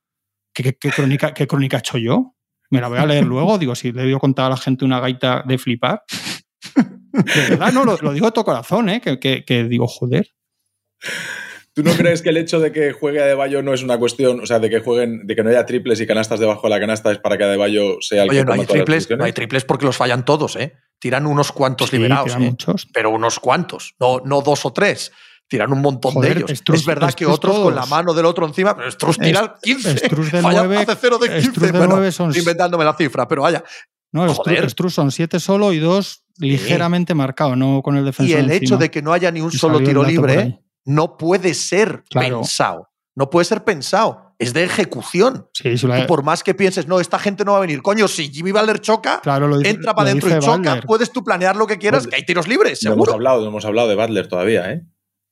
[0.57, 2.35] ¿Qué, crónica, ¿Qué crónica he hecho yo?
[2.71, 3.59] Me la voy a leer luego.
[3.59, 6.03] Digo, si le voy a contar a la gente una gaita de flipar.
[7.13, 9.01] De verdad, no, lo, digo de todo corazón, ¿eh?
[9.01, 10.29] Que, digo, joder.
[11.75, 14.41] ¿Tú no crees que el hecho de que juegue a Adebayo no es una cuestión,
[14.41, 16.81] o sea, de que jueguen, de que no haya triples y canastas debajo de la
[16.81, 19.85] canasta es para que Adebayo sea el Oye, no hay triples, no hay triples porque
[19.85, 20.73] los fallan todos, ¿eh?
[20.99, 22.39] Tiran unos cuantos liberados, ¿eh?
[22.39, 22.89] muchos.
[22.95, 25.13] pero unos cuantos, no, no dos o tres
[25.49, 26.51] tiran un montón de ellos.
[26.51, 29.99] es verdad que otros con la mano del otro encima, pero Struz tira 15.
[29.99, 31.61] Struz de 9, hace 0 de 15.
[31.61, 32.37] De bueno, son...
[32.37, 33.63] inventándome la cifra, pero vaya.
[34.13, 34.27] No,
[34.69, 38.39] Struz son 7 solo y 2 ligeramente marcados, no con el defensor.
[38.39, 42.05] Y el hecho de que no haya ni un solo tiro libre no puede ser
[42.11, 42.89] pensado.
[43.15, 44.35] No puede ser pensado.
[44.39, 45.49] Es de ejecución.
[45.55, 45.75] Sí,
[46.07, 47.81] por más que pienses, no, esta gente no va a venir.
[47.81, 49.23] Coño, si Jimmy Butler choca,
[49.65, 52.47] entra para adentro y choca, puedes tú planear lo que quieras, pues que hay tiros
[52.47, 52.97] libres, seguro.
[52.97, 54.83] No hemos hablado, no hemos hablado de Butler todavía, ¿eh?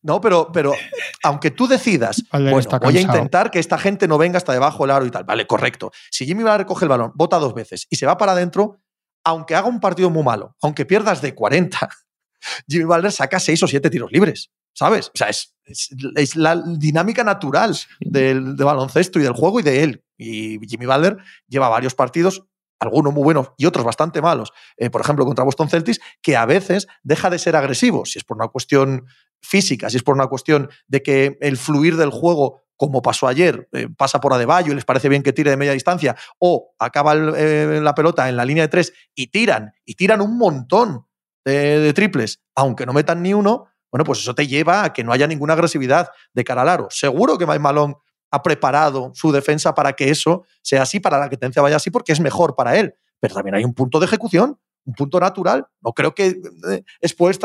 [0.04, 0.74] No, pero, pero
[1.22, 4.90] aunque tú decidas, bueno, voy a intentar que esta gente no venga hasta debajo del
[4.90, 5.24] aro y tal.
[5.24, 5.90] Vale, correcto.
[6.10, 8.82] Si Jimmy a recoger el balón, bota dos veces y se va para adentro,
[9.24, 11.88] aunque haga un partido muy malo, aunque pierdas de 40,
[12.68, 14.50] Jimmy Butler saca 6 o 7 tiros libres.
[14.76, 15.08] ¿Sabes?
[15.14, 19.84] O sea, es, es, la dinámica natural del, de baloncesto y del juego y de
[19.84, 20.04] él.
[20.18, 22.44] Y Jimmy Butler lleva varios partidos,
[22.80, 26.44] algunos muy buenos y otros bastante malos, eh, por ejemplo, contra Boston Celtics, que a
[26.44, 29.06] veces deja de ser agresivo, si es por una cuestión
[29.44, 33.68] física, si es por una cuestión de que el fluir del juego como pasó ayer,
[33.72, 37.14] eh, pasa por Adebayo y les parece bien que tire de media distancia, o acaba
[37.14, 41.07] eh, la pelota en la línea de tres y tiran, y tiran un montón
[41.44, 45.12] de, triples, aunque no metan ni uno, bueno, pues eso te lleva a que no
[45.12, 46.88] haya ninguna agresividad de cara al aro.
[46.90, 47.94] Seguro que Mike
[48.30, 51.90] ha preparado su defensa para que eso sea así, para la que tendencia vaya así,
[51.90, 52.94] porque es mejor para él.
[53.20, 55.68] Pero también hay un punto de ejecución, un punto natural.
[55.80, 56.85] No creo que eh,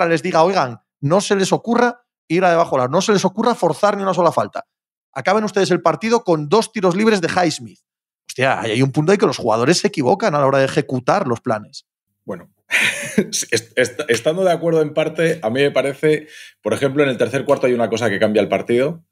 [0.08, 3.98] les diga, oigan, no se les ocurra ir a debajo no se les ocurra forzar
[3.98, 4.66] ni una sola falta
[5.14, 7.80] acaben ustedes el partido con dos tiros libres de Highsmith.
[8.28, 11.28] Hostia, hay un punto ahí que los jugadores se equivocan a la hora de ejecutar
[11.28, 11.88] los planes.
[12.26, 12.54] Bueno,
[14.08, 16.28] estando de acuerdo en parte, a mí me parece,
[16.62, 19.04] por ejemplo, en el tercer cuarto hay una cosa que cambia el partido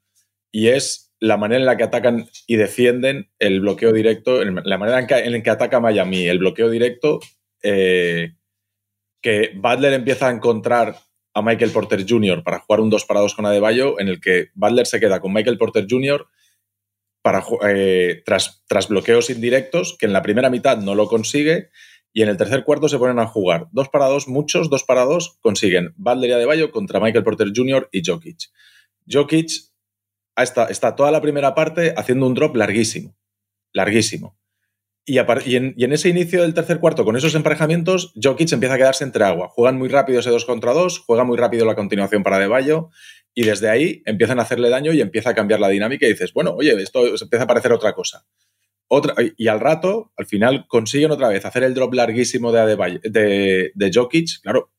[0.52, 5.00] y es la manera en la que atacan y defienden el bloqueo directo, la manera
[5.00, 7.18] en, la que ataca Miami el bloqueo directo,
[7.64, 8.36] eh,
[9.20, 10.94] que Butler empieza a encontrar
[11.38, 12.42] a Michael Porter Jr.
[12.42, 15.32] para jugar un 2 para 2 con Adebayo, en el que Butler se queda con
[15.32, 16.26] Michael Porter Jr.
[17.22, 21.70] Para, eh, tras, tras bloqueos indirectos, que en la primera mitad no lo consigue,
[22.12, 25.04] y en el tercer cuarto se ponen a jugar 2 para 2, muchos 2 para
[25.04, 27.88] 2 consiguen Butler y Adebayo contra Michael Porter Jr.
[27.92, 28.50] y Jokic.
[29.10, 29.50] Jokic
[30.36, 33.16] está, está toda la primera parte haciendo un drop larguísimo,
[33.72, 34.37] larguísimo.
[35.08, 39.24] Y, en, ese inicio del tercer cuarto, con esos emparejamientos, Jokic empieza a quedarse entre
[39.24, 39.48] agua.
[39.48, 42.90] Juegan muy rápido ese 2 contra 2, juega muy rápido la continuación para De Bayo,
[43.32, 46.34] y desde ahí empiezan a hacerle daño y empieza a cambiar la dinámica y dices,
[46.34, 48.26] bueno, oye, esto empieza a parecer otra cosa.
[48.86, 53.00] Otra, y al rato, al final, consiguen otra vez hacer el drop larguísimo de, Adebayo,
[53.02, 54.42] de, de Jokic.
[54.42, 54.72] Claro,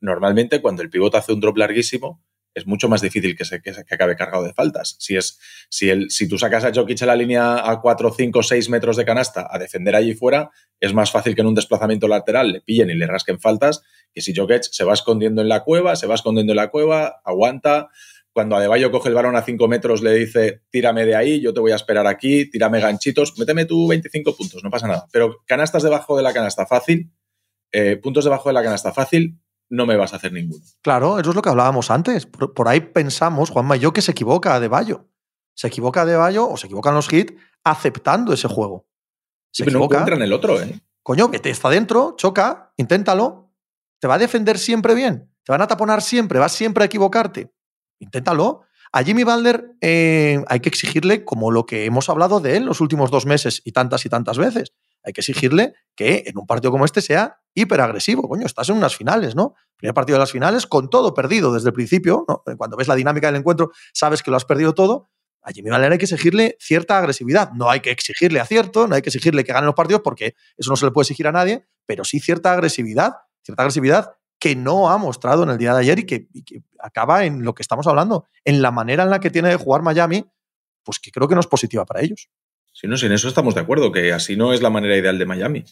[0.00, 3.70] normalmente cuando el pivote hace un drop larguísimo, es mucho más difícil que, se, que,
[3.70, 4.96] acabe cargado de faltas.
[4.98, 8.42] Si, es, si, el, si tú sacas a Jokic a la línea a 4, 5,
[8.42, 12.08] 6 metros de canasta a defender allí fuera, es más fácil que en un desplazamiento
[12.08, 13.82] lateral le pillen y le rasquen faltas
[14.12, 17.20] que si Jokic se va escondiendo en la cueva, se va escondiendo en la cueva,
[17.24, 17.88] aguanta.
[18.32, 21.60] Cuando Adebayo coge el balón a 5 metros, le dice, tírame de ahí, yo te
[21.60, 25.06] voy a esperar aquí, tírame ganchitos, méteme tú 25 puntos, no pasa nada.
[25.12, 27.10] Pero canastas debajo de la canasta fácil,
[27.72, 29.38] eh, puntos debajo de la canasta fácil,
[29.70, 30.62] no me vas a hacer ninguno.
[30.82, 32.26] Claro, eso es lo que hablábamos antes.
[32.26, 35.08] Por, ahí pensamos, Juanma y yo, que se equivoca de Bayo.
[35.54, 38.86] Se equivoca de Bayo o se equivocan los hits aceptando ese juego.
[39.52, 40.80] Se pero no encuentra en el otro, ¿eh?
[41.02, 43.52] Coño, que te está dentro, choca, inténtalo.
[44.00, 45.32] Te va a defender siempre bien.
[45.44, 47.52] Te van a taponar siempre, vas siempre a equivocarte.
[47.98, 48.62] Inténtalo.
[48.92, 52.80] A Jimmy Balder eh, hay que exigirle, como lo que hemos hablado de él los
[52.80, 54.72] últimos dos meses y tantas y tantas veces,
[55.04, 58.28] hay que exigirle que en un partido como este sea hiperagresivo.
[58.28, 59.54] Coño, estás en unas finales, ¿no?
[59.76, 62.24] Primer partido de las finales con todo perdido desde el principio.
[62.56, 65.10] Cuando ves la dinámica del encuentro, sabes que lo has perdido todo.
[65.42, 67.52] A Jimmy Butler hay que exigirle cierta agresividad.
[67.52, 70.70] No hay que exigirle acierto, no hay que exigirle que gane los partidos porque eso
[70.70, 74.90] no se le puede exigir a nadie, pero sí cierta agresividad, cierta agresividad que no
[74.90, 76.28] ha mostrado en el día de ayer y que,
[76.78, 79.82] acaba en lo que estamos hablando, en la manera en la que tiene de jugar
[79.82, 80.24] Miami,
[80.82, 82.30] pues que creo que no es positiva para ellos.
[82.72, 85.26] Sí, no, en eso estamos de acuerdo, que así no es la manera ideal de
[85.26, 85.64] Miami.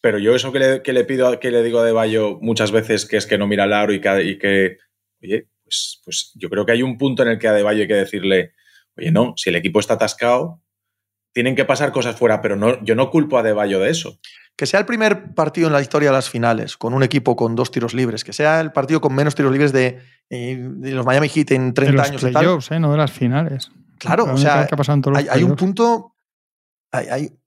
[0.00, 2.70] Pero yo eso que le, que le pido, que le digo a De Bayo muchas
[2.70, 4.78] veces, que es que no mira al aro y que, y que
[5.22, 7.82] oye, pues, pues yo creo que hay un punto en el que a De Bayo
[7.82, 8.52] hay que decirle,
[8.96, 10.62] oye, no, si el equipo está atascado,
[11.32, 14.18] tienen que pasar cosas fuera, pero no, yo no culpo a De Bayo de eso.
[14.56, 17.54] Que sea el primer partido en la historia de las finales con un equipo con
[17.54, 21.28] dos tiros libres, que sea el partido con menos tiros libres de, eh, los Miami
[21.28, 22.22] Heat en 30 de los años.
[22.32, 23.70] Playoffs, eh, no de las finales.
[23.98, 24.68] Claro, o sea,
[25.30, 26.14] hay, un punto
[26.92, 27.38] hay, hay,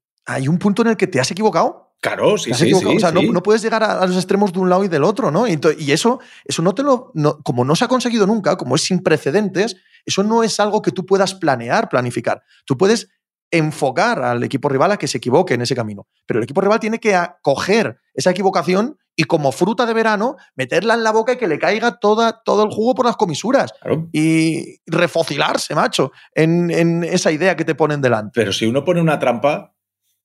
[0.48, 1.94] un punto en el que te has equivocado.
[2.00, 4.88] Claro, sí, sí, O sea, No, puedes llegar a, los extremos de un lado y
[4.88, 5.46] del otro, ¿no?
[5.46, 5.58] Y,
[5.92, 7.12] eso, eso no te lo.
[7.44, 10.90] como no se ha conseguido nunca, como es sin precedentes, eso no es algo que
[10.90, 12.42] tú puedas planear, planificar.
[12.66, 13.08] Tú puedes
[13.52, 16.08] enfocar al equipo rival a que se equivoque en ese camino.
[16.26, 20.94] Pero el equipo rival tiene que coger esa equivocación y como fruta de verano meterla
[20.94, 23.72] en la boca y que le caiga toda, todo el jugo por las comisuras.
[24.10, 28.32] Y refocilarse, macho, en, en, esa idea que te ponen delante.
[28.34, 29.74] Pero si uno pone una trampa,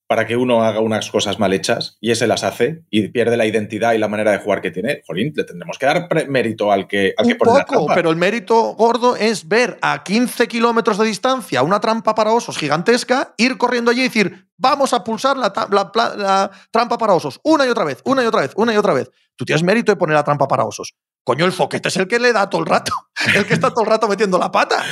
[0.08, 3.44] para que uno haga unas cosas mal hechas y ese las hace y pierde la
[3.44, 6.88] identidad y la manera de jugar que tiene, jolín, le tendremos que dar mérito al
[6.88, 11.62] que, al Un poco, pero el mérito gordo es ver a 15 kilómetros de distancia
[11.62, 16.50] una trampa para osos gigantesca, ir corriendo allí y decir, vamos a pulsar la, la,
[16.70, 19.10] trampa para osos una y otra vez, una y otra vez, una y otra vez.
[19.36, 20.94] Tú tienes mérito de poner la trampa para osos.
[21.22, 22.92] Coño, el foquete es el que le da todo el rato,
[23.36, 24.82] el que está todo el rato metiendo la pata.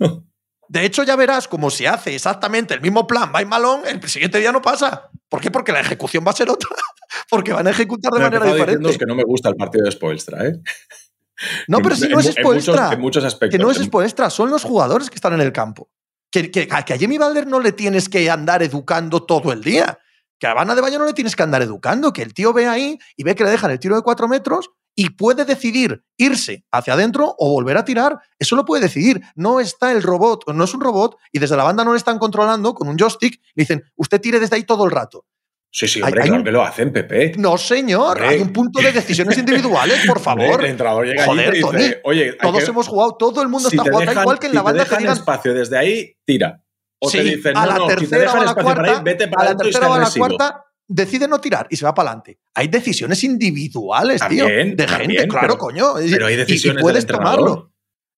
[0.00, 0.24] Bueno.
[0.74, 4.40] De hecho, ya verás cómo se hace exactamente el mismo plan va Malone, el siguiente
[4.40, 5.08] día no pasa.
[5.28, 5.48] ¿Por qué?
[5.52, 6.68] Porque la ejecución va a ser otra.
[7.30, 8.90] Porque van a ejecutar de manera diferente.
[8.90, 10.60] Es que no me gusta el partido de Spoelstra, ¿eh?
[11.68, 12.92] No, pero si no es Spoelstra.
[12.92, 13.56] En muchos, aspectos.
[13.56, 15.88] Que no es Spoelstra, son los jugadores que están en el campo.
[16.28, 20.00] Que, que, a Jamie Balder no le tienes que andar educando todo el día.
[20.40, 22.12] Que a Habana de Bayo no le tienes que andar educando.
[22.12, 24.70] Que el tío ve ahí y ve que le dejan el tiro de cuatro metros
[24.94, 28.18] y puede decidir irse hacia adentro o volver a tirar.
[28.38, 29.20] Eso lo puede decidir.
[29.34, 32.18] No está el robot, no es un robot y desde la banda no le están
[32.18, 33.40] controlando con un joystick.
[33.54, 35.24] Le dicen, usted tire desde ahí todo el rato.
[35.70, 37.32] Sí, sí, hombre, claro que lo hacen, Pepe.
[37.36, 38.22] No, señor.
[38.22, 40.60] Hay un punto de decisiones individuales, por favor.
[40.64, 44.12] el entrenador llega Joder, y dice, Oye, todos hemos jugado, todo el mundo está jugando.
[44.20, 46.62] igual que en la banda te digan espacio desde ahí, tira.
[47.00, 49.02] O sí, te dicen, a no, la no, tercera si o a la cuarta, ahí,
[49.02, 50.26] vete para a la tercera o a la agresivo.
[50.28, 52.38] cuarta decide no tirar y se va para adelante.
[52.54, 55.94] Hay decisiones individuales, tío, También, de también, gente, claro, pero- coño.
[55.96, 57.38] Pero hay y- y decisiones puedes del entrenador.
[57.48, 57.70] tomarlo.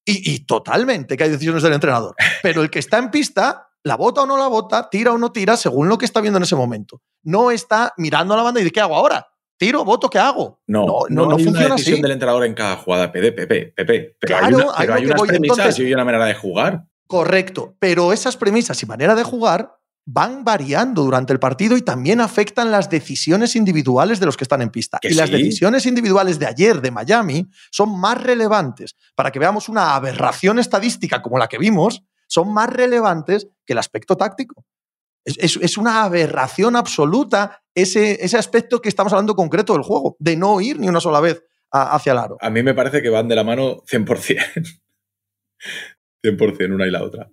[0.04, 2.14] Y, y totalmente que hay decisiones del entrenador.
[2.42, 5.32] Pero el que está en pista, la bota o no la bota, tira o no
[5.32, 7.02] tira, según lo que está viendo en ese momento.
[7.24, 9.26] No está mirando a la banda y dice, ¿qué hago ahora?
[9.58, 10.60] ¿Tiro, voto, qué hago?
[10.68, 12.02] No, no, no, no hay una funciona decisión así.
[12.02, 14.16] del entrenador en cada jugada, Pepe, Pepe, Pepe.
[14.20, 15.28] Pero Claro, hay, una- pero unas voy.
[15.28, 16.84] premisas Entonces- y hay una manera de jugar.
[17.08, 19.76] Correcto, pero esas premisas y manera de jugar
[20.08, 24.62] van variando durante el partido y también afectan las decisiones individuales de los que están
[24.62, 24.98] en pista.
[25.02, 29.96] Y las decisiones individuales de ayer de Miami son más relevantes para que veamos una
[29.96, 34.64] aberración estadística como la que vimos, son más relevantes que el aspecto táctico.
[35.24, 40.16] Es, es- es una aberración absoluta ese, ese aspecto que estamos hablando concreto del juego,
[40.20, 41.42] de no ir ni una sola vez
[41.72, 42.36] a- hacia el aro.
[42.40, 44.78] A mí me parece que van de la mano 100%.
[46.24, 47.28] 100% una y la otra.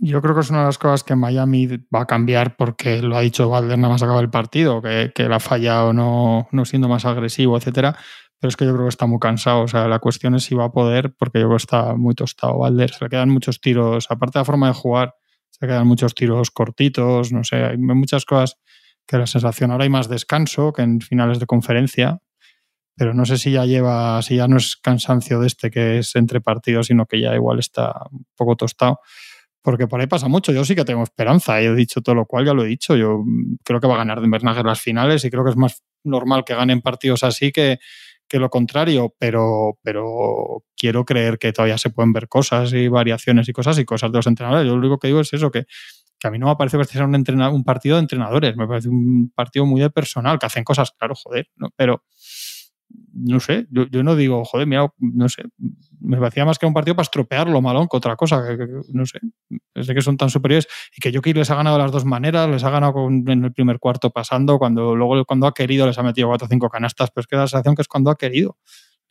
[0.00, 3.16] Yo creo que es una de las cosas que Miami va a cambiar porque lo
[3.16, 6.64] ha dicho Valder nada más acaba el partido, que, que la ha fallado no, no
[6.64, 7.96] siendo más agresivo, etcétera.
[8.40, 9.62] Pero es que yo creo que está muy cansado.
[9.62, 12.14] O sea, la cuestión es si va a poder, porque yo creo que está muy
[12.14, 12.90] tostado Valder.
[12.90, 15.14] Se le quedan muchos tiros, aparte de la forma de jugar,
[15.50, 18.58] se le quedan muchos tiros cortitos, no sé, hay muchas cosas
[19.06, 22.20] que la sensación ahora hay más descanso que en finales de conferencia.
[22.96, 26.14] Pero no sé si ya lleva, si ya no es cansancio de este que es
[26.16, 29.00] entre partidos, sino que ya igual está un poco tostado
[29.64, 30.52] porque por ahí pasa mucho.
[30.52, 31.58] Yo sí que tengo esperanza.
[31.58, 32.96] He dicho todo lo cual, ya lo he dicho.
[32.96, 35.56] Yo mm, creo que va a ganar Denver Nuggets las finales y creo que es
[35.56, 37.78] más normal que ganen partidos así que,
[38.28, 43.48] que lo contrario, pero, pero quiero creer que todavía se pueden ver cosas y variaciones
[43.48, 44.66] y cosas y cosas de los entrenadores.
[44.66, 45.64] Yo lo único que digo es eso, que,
[46.18, 48.90] que a mí no me parece que sea un, un partido de entrenadores, me parece
[48.90, 51.70] un partido muy de personal, que hacen cosas, claro, joder, ¿no?
[51.74, 52.04] pero
[53.12, 55.44] no sé, yo, no digo, joder, mira, no sé,
[56.00, 59.20] me parecía más que un partido para estropearlo malón que otra cosa, que, no sé,
[59.74, 60.66] es que son tan superiores
[60.96, 63.44] y que Jokic les ha ganado de las dos maneras, les ha ganado con- en
[63.44, 66.68] el primer cuarto pasando, cuando luego cuando ha querido les ha metido cuatro o cinco
[66.68, 68.58] canastas, pero es que la sensación que es cuando ha querido,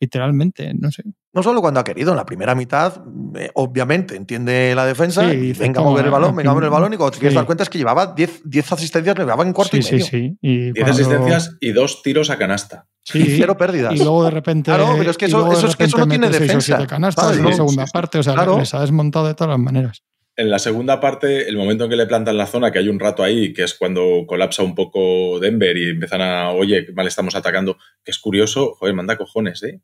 [0.00, 1.02] literalmente, no sé.
[1.32, 3.02] No solo cuando ha querido, en la primera mitad,
[3.34, 6.50] eh, obviamente, entiende la defensa, Sí, y dice, venga a mover el balón, en venga
[6.50, 7.36] a mover el balón, y cuando te quieres sí.
[7.36, 9.92] dar cuenta es que llevaba 10 10 asistencias, le llevaba en cuarto sí, y sí,
[9.94, 10.06] medio.
[10.06, 10.38] sí.
[10.40, 12.86] Y 10 cuando- asistencias y dos tiros a canasta.
[13.02, 13.94] sí, Y cero pérdidas.
[13.94, 14.70] Y luego de repente.
[14.70, 17.38] Claro, pero es que eso- eso es que eso no tiene defensa, canastas ¿sabes?
[17.38, 17.92] en la No, segunda sí, sí.
[17.92, 18.58] parte, o sea, Claro.
[18.58, 20.02] les ha desmontado de todas las maneras.
[20.36, 22.98] En la segunda parte, el momento en que le plantan la zona, que hay un
[22.98, 27.36] rato ahí, que es cuando colapsa un poco Denver y empiezan a, oye, mal estamos
[27.36, 29.80] atacando, que es curioso, joder, manda cojones, ¿eh?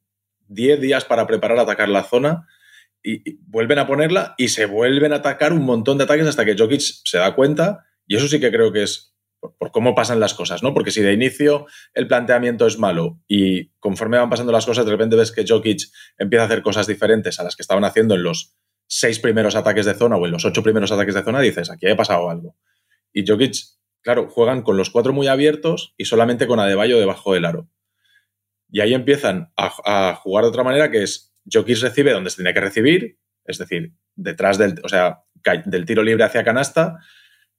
[0.48, 2.48] 10 días para preparar atacar la zona
[3.00, 6.44] y, y vuelven a ponerla y se vuelven a atacar un montón de ataques hasta
[6.44, 9.94] que Jokic se da cuenta y eso sí que creo que es por, por cómo
[9.94, 10.74] pasan las cosas, ¿no?
[10.74, 14.90] Porque si de inicio el planteamiento es malo y conforme van pasando las cosas, de
[14.90, 15.82] repente ves que Jokic
[16.18, 18.56] empieza a hacer cosas diferentes a las que estaban haciendo en los
[18.90, 21.88] seis primeros ataques de zona o en los ocho primeros ataques de zona, dices, aquí
[21.88, 22.56] ha pasado algo.
[23.12, 23.54] Y Jokic,
[24.02, 27.68] claro, juegan con los cuatro muy abiertos y solamente con Adebayo debajo del aro.
[28.68, 32.52] Y ahí empiezan a, jugar de otra manera, que es Jokic recibe donde se tiene
[32.52, 35.20] que recibir, es decir, detrás del, o sea,
[35.66, 36.98] del tiro libre hacia canasta,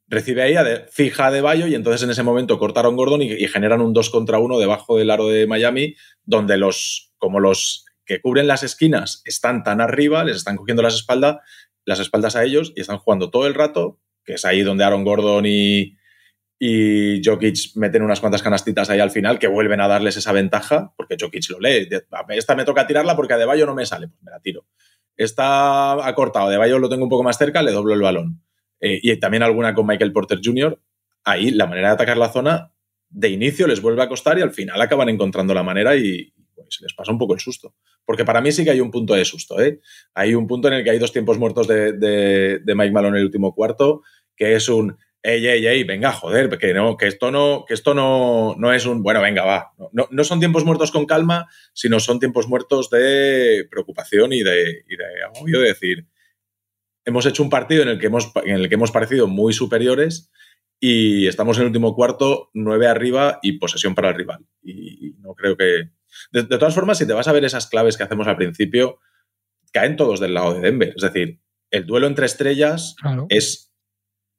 [0.07, 3.47] recibe ahí, ade- fija a Adebayo y entonces en ese momento cortaron Gordon y, y
[3.47, 8.19] generan un 2 contra 1 debajo del aro de Miami, donde los, como los que
[8.19, 11.37] cubren las esquinas están tan arriba, les están cogiendo las espaldas,
[11.85, 15.05] las espaldas a ellos y están jugando todo el rato, que es ahí donde Aaron
[15.05, 15.95] Gordon y,
[16.59, 20.93] y Jokic meten unas cuantas canastitas ahí al final que vuelven a darles esa ventaja,
[20.97, 21.87] porque Jokic lo lee.
[22.31, 24.65] Esta me toca tirarla porque a Deballo no me sale, pues me la tiro.
[25.15, 28.43] Esta ha cortado, Deballo lo tengo un poco más cerca, le doblo el balón.
[28.81, 30.77] Eh, y también alguna con Michael Porter Jr.
[31.23, 32.73] Ahí la manera de atacar la zona
[33.09, 36.79] de inicio les vuelve a costar y al final acaban encontrando la manera y pues,
[36.81, 37.75] les pasa un poco el susto.
[38.05, 39.59] Porque para mí sí que hay un punto de susto.
[39.61, 39.79] ¿eh?
[40.13, 43.17] Hay un punto en el que hay dos tiempos muertos de, de, de Mike Malone
[43.17, 44.01] en el último cuarto,
[44.35, 47.93] que es un ey, ey, ey, venga, joder, que no, que esto no, que esto
[47.93, 49.71] no, no es un, bueno, venga, va.
[49.91, 54.83] No, no son tiempos muertos con calma, sino son tiempos muertos de preocupación y de,
[54.87, 56.07] y de agobio de decir,
[57.05, 60.31] hemos hecho un partido en el que hemos, en el que hemos parecido muy superiores
[60.79, 64.45] y estamos en el último cuarto, nueve arriba y posesión para el rival.
[64.63, 65.89] Y, no creo que...
[66.31, 68.99] De, todas formas, si te vas a ver esas claves que hacemos al principio,
[69.71, 70.93] caen todos del lado de Denver.
[70.95, 72.95] Es decir, el duelo entre estrellas
[73.29, 73.73] es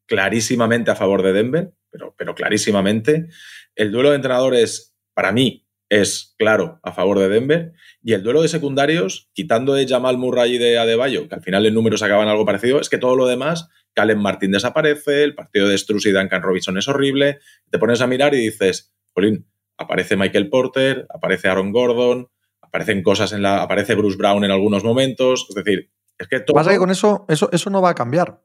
[0.07, 3.29] clarísimamente a favor de Denver, pero, pero clarísimamente.
[3.75, 7.73] El duelo de entrenadores, para mí, es claro a favor de Denver.
[8.03, 11.67] Y el duelo de secundarios, quitando de Jamal Murray y de Adebayo, que al final
[11.67, 15.69] en números acaban algo parecido, es que todo lo demás Calen Martín desaparece, el partido
[15.69, 17.41] de Struz y Duncan Robinson es horrible.
[17.71, 22.29] Te pones a mirar y dices, Jolín, aparece Michael Porter, aparece Aaron Gordon,
[22.61, 23.63] aparecen cosas en la.
[23.63, 25.47] aparece Bruce Brown en algunos momentos.
[25.49, 26.55] Es decir, es que todo.
[26.55, 28.43] Pasa que con eso, eso, eso no va a cambiar.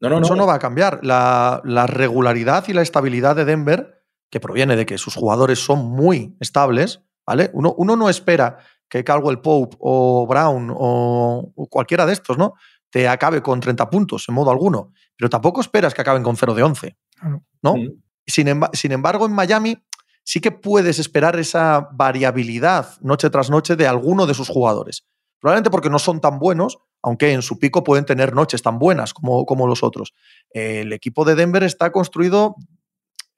[0.00, 1.00] No, no, eso no, va a cambiar.
[1.02, 5.86] La, la regularidad y la estabilidad de Denver, que proviene de que sus jugadores son
[5.86, 7.50] muy estables, ¿vale?
[7.54, 12.54] Uno, uno no espera que Caldwell Pope o Brown o cualquiera de estos, ¿no?
[12.94, 16.54] te acabe con 30 puntos, en modo alguno, pero tampoco esperas que acaben con 0
[16.54, 16.96] de 11,
[17.60, 17.74] ¿no?
[18.24, 19.76] Sin, sin, embargo, en Miami
[20.24, 25.06] sí que puedes esperar esa variabilidad noche tras noche de alguno de sus jugadores.
[25.38, 29.12] Probablemente porque no son tan buenos, aunque en su pico pueden tener noches tan buenas
[29.12, 30.14] como, como los otros.
[30.50, 32.56] El equipo de Denver está construido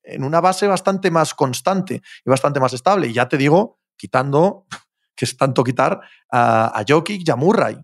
[0.05, 3.09] en una base bastante más constante y bastante más estable.
[3.09, 4.67] Y ya te digo, quitando,
[5.17, 7.77] que es tanto quitar, a, a Jokic y a Murray.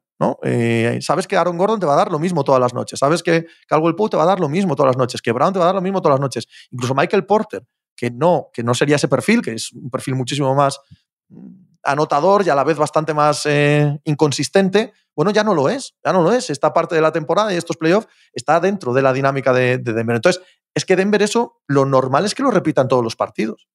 [0.43, 3.23] Eh, sabes que Aaron Gordon te va a dar lo mismo todas las noches, sabes
[3.23, 5.59] que Caldwell Pope te va a dar lo mismo todas las noches, que Brown te
[5.59, 7.65] va a dar lo mismo todas las noches, incluso Michael Porter,
[7.97, 10.81] que no, que no sería ese perfil, que es un perfil muchísimo más
[11.29, 15.95] mm, anotador y a la vez bastante más eh, inconsistente, bueno, ya no lo es,
[16.05, 16.49] ya no lo es.
[16.51, 20.17] Esta parte de la temporada y estos playoffs está dentro de la dinámica de, Denver.
[20.17, 20.43] Entonces,
[20.75, 23.69] es que Denver eso, lo normal es que lo repitan todos los partidos.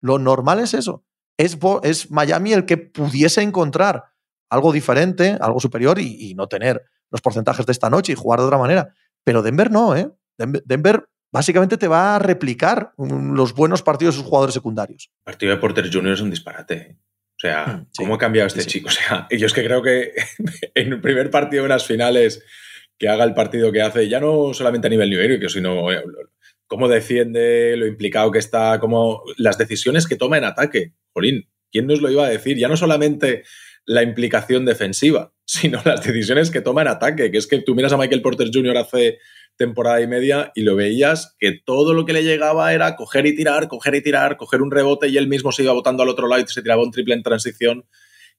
[0.00, 1.04] Lo normal es eso.
[1.36, 4.04] Es, es Miami el que pudiese encontrar
[4.48, 8.46] algo diferente, algo superior y, no tener los porcentajes de esta noche y jugar de
[8.46, 8.94] otra manera.
[9.22, 10.10] Pero Denver no, ¿eh?
[10.36, 15.10] Denver, básicamente te va a replicar los buenos partidos de sus jugadores secundarios.
[15.26, 16.12] El partido de Porter Jr.
[16.12, 16.74] es un disparate.
[16.74, 16.96] ¿eh?
[17.00, 18.88] O sea, mm, ¿cómo ha cambiado este chico?
[18.88, 20.12] O sea, yo es que creo que
[20.76, 22.44] en el primer partido de unas finales
[22.96, 26.04] que haga el partido que hace, ya no solamente a nivel numérico, sino eh,
[26.68, 30.92] cómo defiende, lo implicado que está, como las decisiones que toma en ataque.
[31.12, 32.56] Jolín, ¿quién nos lo iba a decir?
[32.56, 33.42] Ya no solamente
[33.86, 37.30] la implicación defensiva, sino las decisiones que toma en ataque.
[37.30, 38.76] Que es que tú miras a Michael Porter Jr.
[38.78, 39.18] hace
[39.56, 43.36] temporada y media y lo veías que todo lo que le llegaba era coger y
[43.36, 46.26] tirar, coger y tirar, coger un rebote y él mismo se iba botando al otro
[46.26, 47.86] lado y se tiraba un triple en transición.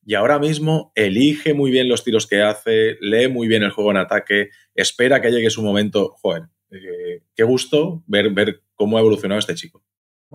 [0.05, 3.91] Y ahora mismo elige muy bien los tiros que hace, lee muy bien el juego
[3.91, 6.15] en ataque, espera que llegue su momento.
[6.21, 9.84] Joder, eh, qué gusto ver, ver cómo ha evolucionado este chico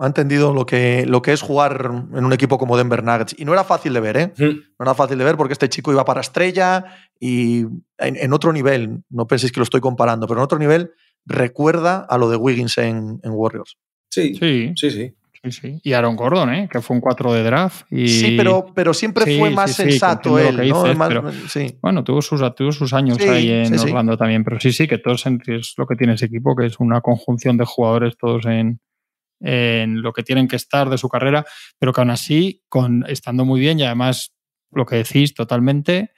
[0.01, 3.35] ha entendido lo que, lo que es jugar en un equipo como Denver Nuggets.
[3.37, 4.33] Y no era fácil de ver, ¿eh?
[4.39, 6.85] No era fácil de ver porque este chico iba para estrella
[7.19, 7.65] y
[7.99, 10.91] en, otro nivel, no penséis que lo estoy comparando, pero en otro nivel
[11.23, 13.77] recuerda a lo de Wiggins en, Warriors.
[14.09, 15.13] Sí, sí, sí, sí.
[15.49, 16.69] Sí, Y Aaron Gordon, ¿eh?
[16.71, 17.91] que fue un 4 de draft.
[17.91, 18.07] Y...
[18.07, 20.67] Sí, pero, pero siempre fue más sensato él.
[20.69, 20.83] ¿no?
[21.81, 25.25] bueno, tuvo sus, tuvo sus años ahí en Orlando también, pero sí, sí, que todos
[25.25, 28.79] es lo que tiene ese equipo, que es una conjunción de jugadores todos en,
[29.41, 31.45] en lo que tienen que estar de su carrera,
[31.79, 34.33] pero que aún así, con, estando muy bien y además
[34.71, 36.11] lo que decís totalmente,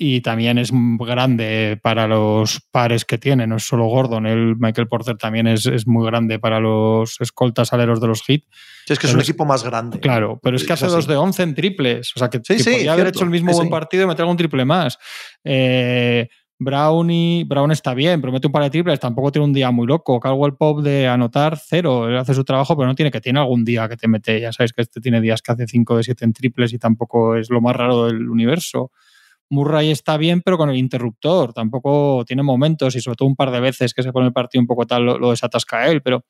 [0.00, 4.86] y también es grande para los pares que tiene, no es solo Gordon, el Michael
[4.86, 8.46] Porter también es, muy grande para los escoltas aleros de los hits.
[8.88, 9.98] es que es un equipo más grande.
[9.98, 13.08] Claro, pero es que hace dos de 11 en triples, o sea que, podría haber
[13.08, 14.98] hecho el mismo buen partido y meter un triple más.
[15.42, 16.28] Eh,
[16.60, 20.18] Brownie, Brown está bien, promete un par de triples, tampoco tiene un día muy loco.
[20.18, 23.64] Caldwell Pop de anotar cero, él hace su trabajo, pero no tiene que tiene algún
[23.64, 24.40] día que te mete.
[24.40, 27.36] Ya sabes que este tiene días que hace 5 de 7 en triples y tampoco
[27.36, 28.90] es lo más raro del universo.
[29.50, 33.50] Murray está bien, pero con el interruptor, tampoco tiene momentos y sobre todo un par
[33.52, 36.24] de veces que se pone el partido un poco tal, lo, desatasca él, pero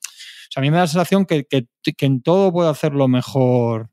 [0.54, 3.90] a mí me da la sensación que, que, que en todo puede hacerlo mejor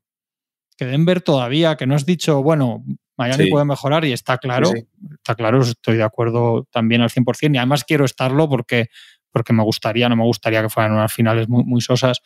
[0.76, 2.84] que Denver todavía, que no has dicho, bueno,
[3.16, 4.70] Miami puede mejorar y está claro,
[5.14, 8.88] está claro, estoy de acuerdo también al 100% y además quiero estarlo porque,
[9.30, 12.20] porque me gustaría, no me gustaría que fueran unas finales muy, muy sosas.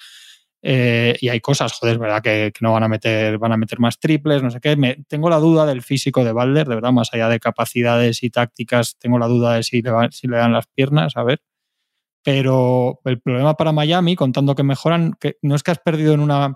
[0.62, 2.22] Eh, y hay cosas, joder, ¿verdad?
[2.22, 4.76] Que, no van a meter, van a meter más triples, no sé qué.
[4.76, 8.30] Me, tengo la duda del físico de Balder, de verdad, más allá de capacidades y
[8.30, 11.40] tácticas, tengo la duda de si le, si le dan las piernas, a ver.
[12.22, 16.20] Pero el problema para Miami, contando que mejoran, que no es que has perdido en
[16.20, 16.54] una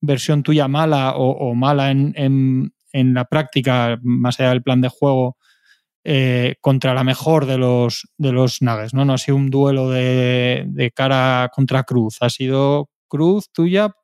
[0.00, 5.36] versión tuya mala o, mala en, en la práctica, más allá del plan de juego,
[6.04, 9.04] eh, contra la mejor de los, de los Nuggets, ¿no?
[9.04, 13.94] No ha sido un duelo de, cara contra Cruz, ha sido Cruz tuya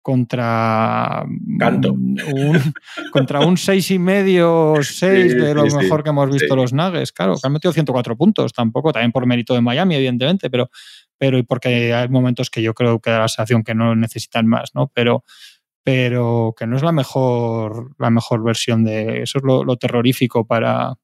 [0.00, 1.24] contra
[1.58, 1.92] Canto.
[1.92, 2.60] Un,
[3.10, 7.34] contra un seis y medio, seis de lo mejor que hemos visto los Nuggets, claro,
[7.34, 10.70] que han metido 104 puntos, tampoco, también por mérito de Miami, evidentemente, pero,
[11.18, 14.46] pero y porque hay momentos que yo creo que da la sensación que no necesitan
[14.46, 14.88] más, ¿no?
[14.94, 15.24] Pero,
[15.84, 20.94] pero que no es la mejor, la mejor versión de eso es lo, terrorífico para,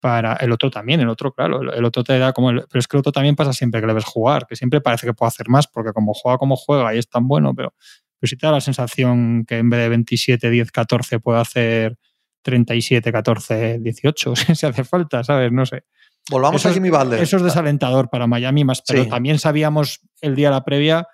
[0.00, 1.00] para el otro también.
[1.00, 2.48] El otro, claro, el otro te da como.
[2.48, 5.06] pero es que el otro también pasa siempre que le ves jugar, que siempre parece
[5.06, 7.72] que puede hacer más, porque como juega como juega y es tan bueno, pero,
[8.18, 11.96] pero sí te da la sensación que en vez de 27, 10, 14 puede hacer
[12.42, 15.52] 37, 14, 18, si hace falta, ¿sabes?
[15.52, 15.84] No sé.
[16.30, 17.22] Volvamos a Jimmy Butler.
[17.22, 21.06] Eso es desalentador para Miami, más, pero también sabíamos el día de la previa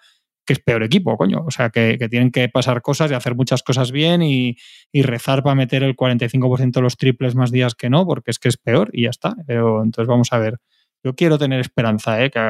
[0.51, 1.44] que es peor equipo, coño.
[1.46, 4.57] O sea, que, tienen que pasar cosas y hacer muchas cosas bien y,
[4.92, 8.48] rezar para meter el 45% de los triples más días que no, porque es que
[8.48, 9.36] es peor y ya está.
[9.46, 10.59] Pero entonces vamos a ver.
[11.05, 12.30] Yo quiero tener esperanza, ¿eh?
[12.32, 12.40] que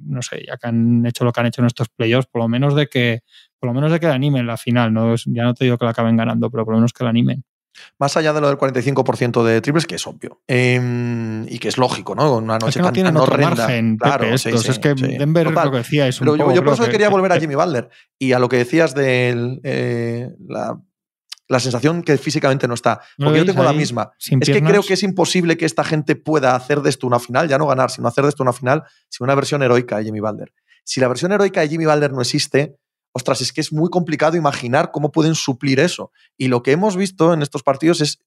[0.00, 2.48] no sé, ya que han hecho lo que han hecho en estos playoffs, por lo
[2.48, 3.20] menos de que,
[3.60, 4.92] por lo menos de que la animen la final.
[4.92, 5.14] ¿no?
[5.26, 7.44] Ya no te digo que la acaben ganando, pero por lo menos que la animen.
[7.98, 10.40] Más allá de lo del 45% de triples, que es obvio.
[10.46, 12.36] Em, y que es lógico, ¿no?
[12.36, 16.06] Una noche es que no tan, otro margen, claro, es que Denver lo que decía
[16.08, 17.88] es un Pero yo, por eso quería volver a Jimmy Butler.
[18.18, 23.00] Y a lo que decías de eh, la, sensación que físicamente no está.
[23.16, 24.12] Porque yo tengo la misma.
[24.18, 27.48] Es que creo que es imposible que esta gente pueda hacer de esto una final,
[27.48, 30.20] ya no ganar, sino hacer de esto una final, sin una versión heroica de Jimmy
[30.20, 30.52] Butler.
[30.84, 32.76] Si la versión heroica de Jimmy Butler no existe,
[33.14, 36.10] ostras, es que es muy complicado imaginar cómo pueden suplir eso.
[36.36, 38.18] Y lo que hemos visto en estos partidos es,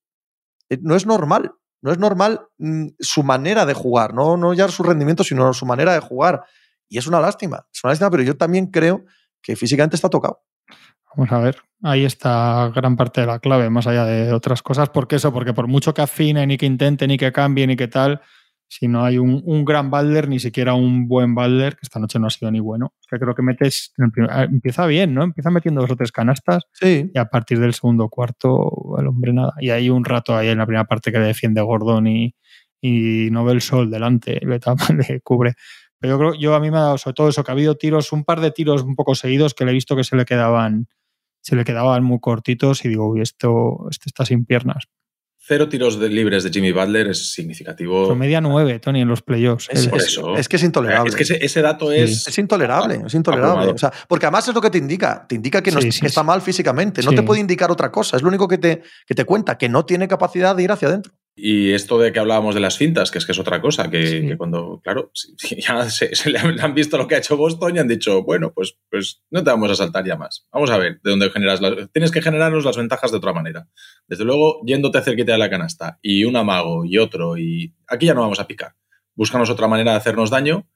[0.69, 4.67] eh, no es normal, no es normal mm, su manera de jugar, no, no ya
[4.69, 6.43] su rendimiento, sino su manera de jugar.
[6.87, 9.03] Y es una lástima, es una lástima, pero yo también creo
[9.41, 10.41] que físicamente está tocado.
[11.15, 14.89] Vamos a ver, ahí está gran parte de la clave, más allá de otras cosas.
[14.89, 15.33] ¿Por qué eso?
[15.33, 18.21] Porque por mucho que afinen y que intenten y que cambien y que tal,
[18.69, 22.27] si no hay un, gran Balder, ni siquiera un buen Balder, que esta noche no
[22.27, 22.93] ha sido ni bueno.
[23.09, 23.93] que creo que metes,
[24.29, 25.23] ah, empieza bien, ¿no?
[25.23, 27.09] Empieza metiendo dos o tres canastas sí.
[27.13, 29.53] y a partir del segundo cuarto el hombre nada.
[29.59, 32.35] Y hay un rato ahí en la primera parte que defiende Gordon y,
[32.81, 34.59] y no ve el sol delante, le,
[35.09, 35.53] le cubre.
[35.99, 37.75] Pero yo creo, yo a mí me ha dado sobre todo eso, que ha habido
[37.75, 40.25] tiros, un par de tiros un poco seguidos que le he visto que se le
[40.25, 40.87] quedaban,
[41.41, 44.87] se le quedaban muy cortitos y digo, uy, esto, esto está sin piernas.
[45.47, 48.13] Cero tiros de libres de Jimmy Butler es significativo.
[48.17, 49.69] media nueve, Tony, en los playoffs.
[49.71, 49.89] Es,
[50.37, 51.09] es, que es intolerable.
[51.09, 52.27] Es que ese, dato es.
[52.27, 53.71] Es intolerable, es intolerable.
[53.71, 55.25] O sea, porque además es lo que te indica.
[55.25, 57.01] Te indica que, no, está mal físicamente.
[57.01, 58.17] No te puede indicar otra cosa.
[58.17, 60.89] Es lo único que te, que te cuenta, que no tiene capacidad de ir hacia
[60.89, 61.13] adentro.
[61.39, 64.35] Y esto de que hablábamos de las fintas, que es que es otra cosa, que,
[64.39, 65.11] cuando, claro,
[65.67, 68.75] ya se, le han visto lo que ha hecho Boston y han dicho, bueno, pues,
[68.89, 70.47] pues no te vamos a saltar ya más.
[70.51, 71.91] Vamos a ver de dónde generas las...
[71.91, 73.69] Tienes que generarnos las ventajas de otra manera.
[74.07, 78.15] Desde luego, yéndote cerquita de la canasta y un amago y otro, y aquí ya
[78.15, 78.73] no vamos a picar.
[79.13, 80.67] Búscanos otra manera de hacernos daño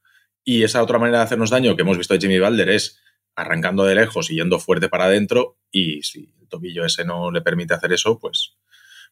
[0.44, 3.02] y esa otra manera de hacernos daño que hemos visto de Jimmy Balder es
[3.36, 7.42] arrancando de lejos y yendo fuerte para adentro y si el tobillo ese no le
[7.42, 8.58] permite hacer eso, pues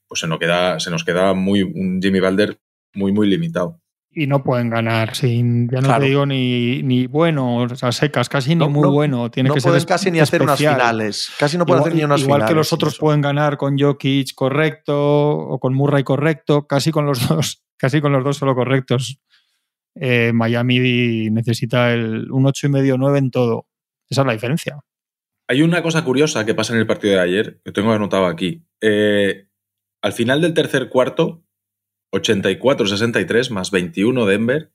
[0.10, 2.60] pues se nos queda, se nos queda muy, un Jimmy Balder
[2.94, 3.80] muy, muy limitado.
[4.12, 8.28] Y no pueden ganar sin, ya no te digo ni, ni bueno, o sea, secas,
[8.28, 9.30] casi ni muy bueno.
[9.30, 11.32] Tiene no que pueden ser casi ni hacer unas finales.
[11.38, 12.50] Casi no pueden hacer ni unas igual finales.
[12.50, 17.20] que los otros pueden ganar con Jokic correcto o con Murray correcto, casi con los
[17.30, 19.22] dos, casi con los dos solo correctos.
[19.94, 23.68] Eh, Miami necesita el, un 8 y medio 9 en todo.
[24.10, 24.80] Esa es la diferencia.
[25.48, 28.64] Hay una cosa curiosa que pasa en el partido de ayer, que tengo anotado aquí.
[28.82, 29.49] Eh,
[30.02, 31.44] al final del tercer cuarto,
[32.12, 34.74] 84-63 más 21 Denver.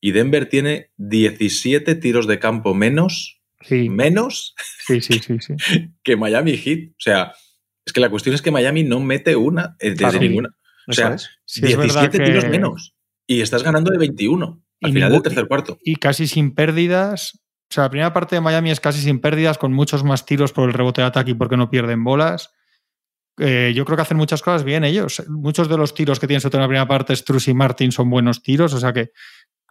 [0.00, 3.40] Y Denver tiene 17 tiros de campo menos.
[3.70, 4.54] Menos.
[4.86, 5.54] Sí, sí, sí, sí.
[6.02, 6.90] que Miami Heat.
[6.90, 7.32] O sea,
[7.86, 10.50] es que la cuestión es que Miami no mete una eh, desde ninguna.
[10.86, 11.16] O sea,
[11.56, 12.94] 17 tiros menos.
[13.26, 15.78] Y estás ganando de 21 al final del tercer cuarto.
[15.82, 17.40] Y casi sin pérdidas.
[17.70, 20.52] O sea, la primera parte de Miami es casi sin pérdidas, con muchos más tiros
[20.52, 22.52] por el rebote de ataque y porque no pierden bolas.
[23.38, 25.22] Eh, yo creo que hacen muchas cosas bien ellos.
[25.28, 28.42] Muchos de los tiros que tienen sobre la primera parte, Struss y Martin, son buenos
[28.42, 29.10] tiros, o sea que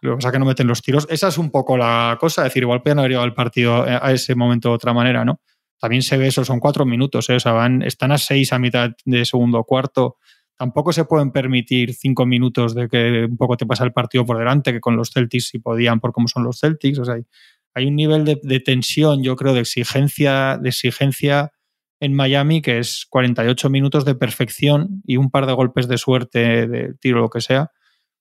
[0.00, 1.06] lo que que no meten los tiros.
[1.08, 4.12] Esa es un poco la cosa, es decir, igual pueden haber llevado el partido a
[4.12, 5.40] ese momento de otra manera, ¿no?
[5.80, 7.36] También se ve eso, son cuatro minutos, ¿eh?
[7.36, 10.16] o sea, van, están a seis a mitad de segundo o cuarto.
[10.56, 14.38] Tampoco se pueden permitir cinco minutos de que un poco te pasa el partido por
[14.38, 16.98] delante, que con los Celtics si podían por cómo son los Celtics.
[17.00, 17.24] O sea, hay,
[17.74, 21.52] hay un nivel de, tensión, yo creo, de exigencia, de exigencia
[22.04, 26.66] en Miami, que es 48 minutos de perfección y un par de golpes de suerte,
[26.66, 27.70] de tiro, lo que sea,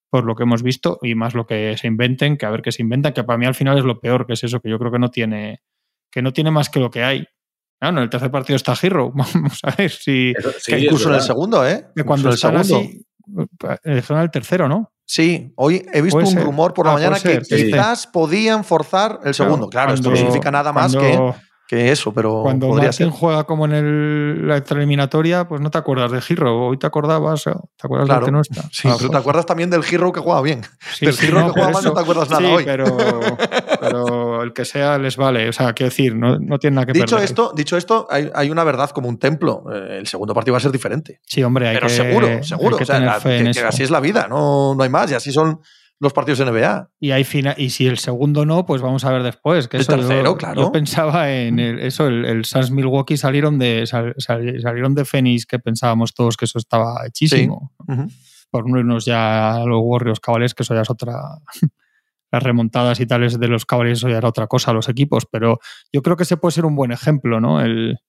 [0.10, 2.72] por lo que hemos visto, y más lo que se inventen, que a ver qué
[2.72, 4.80] se inventan, que para mí al final es lo peor, que es eso, que yo
[4.80, 5.62] creo que no tiene,
[6.12, 7.28] que no tiene más que lo que hay.
[7.82, 9.12] Ah, no, en el tercer partido está Giro.
[9.16, 10.34] Vamos a ver si.
[10.68, 11.88] incluso en el segundo, ¿eh?
[11.96, 13.06] Que cuando están así.
[13.84, 14.94] Eh, son el tercero, ¿no?
[15.06, 19.34] Sí, hoy he visto un rumor por la ah, mañana que quizás podían forzar el
[19.34, 19.70] segundo.
[19.70, 21.20] Claro, esto no significa nada más que
[21.74, 23.09] que eso, pero Cuando ser.
[23.09, 26.67] juega como en el- la extraeliminatoria, pues no te acuerdas de Hero.
[26.67, 27.53] Hoy te acordabas, ¿eh?
[27.78, 28.21] ¿te acuerdas Claro.
[28.21, 28.63] del que no está?
[28.71, 30.61] Sí, Ah, pero te acuerdas también del Hero que juega bien.
[30.93, 32.63] Sí, del sí, que juega mal no te acuerdas nada sí, hoy.
[32.65, 32.86] Pero,
[33.80, 35.49] pero el que sea les vale.
[35.49, 37.26] O sea, quiero decir, no, no tiene nada que Dicho perder.
[37.26, 39.63] esto, dicho esto hay, hay una verdad como un templo.
[39.74, 41.19] Eh, El segundo partido va a ser diferente.
[41.26, 42.78] Sí, hombre, hay Pero que, seguro, hay seguro.
[42.78, 45.11] que O sea, la- que- así es la vida, no, no hay más.
[45.11, 45.59] Y así son
[46.00, 46.89] los partidos NBA.
[47.00, 47.26] Y, hay
[47.58, 49.68] y si el segundo no, pues vamos a ver después.
[49.68, 50.62] Que El eso yo- tercero, claro.
[50.64, 55.06] Yo pensaba en el- eso, el, el Suns Milwaukee salieron de, sal- sal- salieron de
[55.06, 57.72] Phoenix, que pensábamos todos que eso estaba hechísimo.
[58.52, 61.16] Por no irnos ya a los Warriors Cavaliers, que eso ya es otra.
[62.32, 65.28] Las remontadas y tales de los Cavaliers, eso ya era otra cosa, los equipos.
[65.32, 65.60] Pero
[65.91, 67.62] yo creo que ese puede ser un buen ejemplo, ¿no?
[67.62, 68.00] El.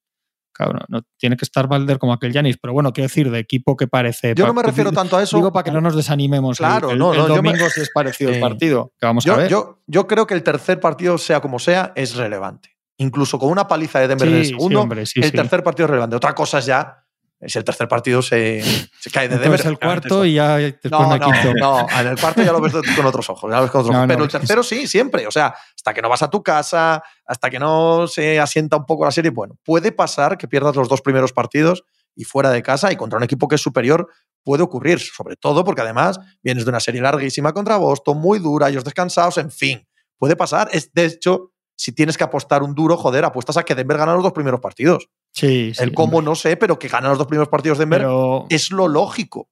[0.54, 3.76] Claro, no, tiene que estar Balder como aquel Yanis, pero bueno, quiero decir, de equipo
[3.76, 4.34] que parece.
[4.36, 5.36] Yo no me refiero tanto a eso.
[5.36, 6.60] Digo para que no nos desanimemos.
[6.60, 9.06] el- Claro, el, no, el no, yo me- domingo si es parecido el partido, que
[9.06, 9.48] vamos a Yo, ver.
[9.48, 12.70] yo, yo creo que el tercer partido, sea como sea, es relevante.
[12.98, 15.32] Incluso con una paliza de Denver en el Sí, sí, segundo, hombre, sí, el sí.
[15.32, 16.14] tercer partido es relevante.
[16.14, 17.03] Otra cosa es ya
[17.46, 19.60] si el tercer partido se, se cae de Denver.
[19.60, 21.54] Entonces el cuarto y ya después No, no, quinto.
[21.60, 23.50] no, en el cuarto ya lo ves con otros ojos.
[23.50, 24.08] ya lo ves con otros No, ojos.
[24.08, 25.26] no, Pero el tercero sí, siempre.
[25.26, 28.86] O sea, hasta que no vas a tu casa, hasta que no se asienta un
[28.86, 29.30] poco la serie.
[29.30, 31.84] Bueno, puede pasar que pierdas los dos primeros partidos
[32.16, 34.08] y fuera de casa y contra un equipo que es superior
[34.42, 35.00] puede ocurrir.
[35.00, 39.38] Sobre todo porque además vienes de una serie larguísima contra Boston, muy dura, ellos descansados,
[39.38, 39.86] en fin.
[40.18, 40.68] Puede pasar.
[40.72, 44.14] Es, de hecho, si tienes que apostar un duro, joder, apuestas a que Denver gana
[44.14, 45.08] los dos primeros partidos.
[45.34, 48.46] Sí, sí, el cómo no sé, pero que gana los dos primeros partidos Denver Pero,
[48.50, 49.48] es lo lógico.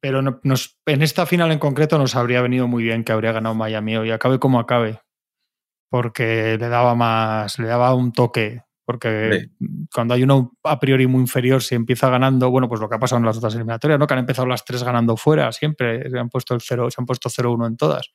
[0.00, 3.54] pero nos, en esta final en concreto nos habría venido muy bien que habría ganado
[3.54, 5.00] Miami hoy, acabe como acabe.
[5.88, 8.62] Porque le daba más, le daba un toque.
[8.84, 9.48] Porque
[9.94, 12.98] cuando hay uno a priori muy inferior, si empieza ganando, bueno, pues lo que ha
[12.98, 14.06] pasado en las otras eliminatorias, ¿no?
[14.06, 16.10] Que han empezado las tres ganando fuera, siempre.
[16.10, 18.10] Se han puesto el cero, se han puesto 0-1 en todas.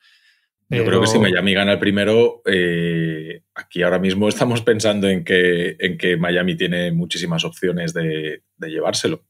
[0.69, 5.23] Yo creo que si Miami gana el primero, eh, aquí ahora mismo estamos pensando en
[5.23, 9.25] que, en que Miami tiene muchísimas opciones de, de llevárselo.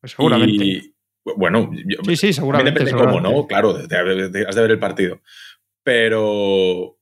[0.00, 0.64] Pues seguramente.
[0.64, 0.94] Y,
[1.36, 2.72] bueno, yo- sí, sí, seguramente.
[2.80, 3.36] depende cómo, seguramente.
[3.38, 3.46] ¿no?
[3.46, 5.20] Claro, has de ver el partido.
[5.82, 6.98] Pero,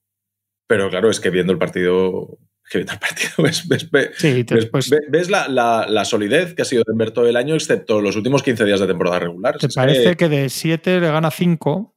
[0.68, 2.38] pero claro, es que viendo el partido,
[2.70, 6.04] que viendo el partido ves, ves- ves- Sí, ves- después, ves- ves la, la- la
[6.04, 9.18] solidez que ha sido Denver todo el año, excepto los últimos 15 días de temporada
[9.18, 9.58] regular.
[9.58, 11.95] ¿Te Es parece que de 7 le gana 5?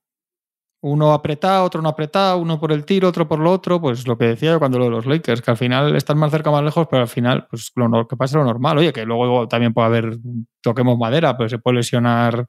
[0.81, 3.81] Uno apretado, otro no apretado, uno por el tiro, otro por lo otro.
[3.81, 6.31] Pues lo que decía yo cuando lo de los Lakers, que al final están más
[6.31, 8.77] cerca, más lejos, pero al final, pues lo que pasa lo normal.
[8.77, 10.17] Oye, que luego también puede haber,
[10.61, 12.47] toquemos madera, pero se puede lesionar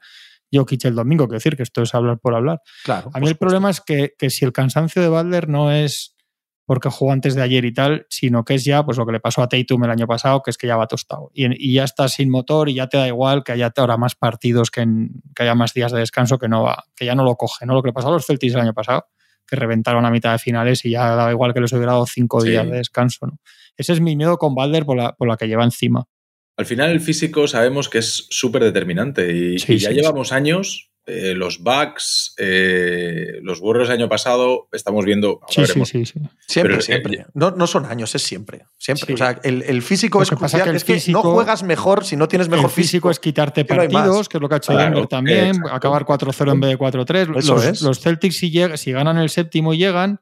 [0.53, 1.27] Jokic el domingo.
[1.27, 2.61] Quiero decir que esto es hablar por hablar.
[2.85, 3.11] Claro.
[3.13, 6.15] A mí el problema es que, que si el cansancio de Butler no es
[6.71, 9.19] porque jugó antes de ayer y tal, sino que es ya pues lo que le
[9.19, 11.33] pasó a Tatum el año pasado, que es que ya va tostado.
[11.35, 14.15] Y, y ya está sin motor y ya te da igual que haya ahora más
[14.15, 17.25] partidos, que, en- que haya más días de descanso, que no va, que ya no
[17.25, 17.75] lo coge, ¿no?
[17.75, 19.07] Lo que le pasó a los Celtics el año pasado,
[19.49, 22.41] que reventaron a mitad de finales y ya daba igual que les hubiera dado cinco
[22.41, 22.51] Sí.
[22.51, 23.41] días de descanso, ¿no?
[23.77, 26.05] Ese es mi miedo con Butler por la, por la que lleva encima.
[26.57, 30.31] Al final el físico sabemos que es súper determinante y, Sí, y ya sí, llevamos
[30.31, 35.85] años, eh, los Bucks, eh, los Warriors el año pasado, estamos viendo, ahora Sí, sí,
[35.85, 36.21] sí, sí.
[36.47, 37.27] Siempre, Pero, eh, siempre.
[37.35, 38.65] No, no son años, es siempre.
[38.79, 39.07] Siempre.
[39.09, 39.13] Sí.
[39.15, 40.65] O sea, el, el físico Lo es que pasa crucial.
[40.65, 43.19] que el es que físico- no juegas mejor si no tienes mejor el físico, es
[43.21, 45.75] quitarte partidos, que es lo que ha hecho Claro, Denver también, exacto.
[45.75, 47.37] acabar 4-0 en vez de 4-3.
[47.39, 47.83] Eso Los, es.
[47.83, 50.21] los Celtics, si, llega- si ganan el séptimo y llegan,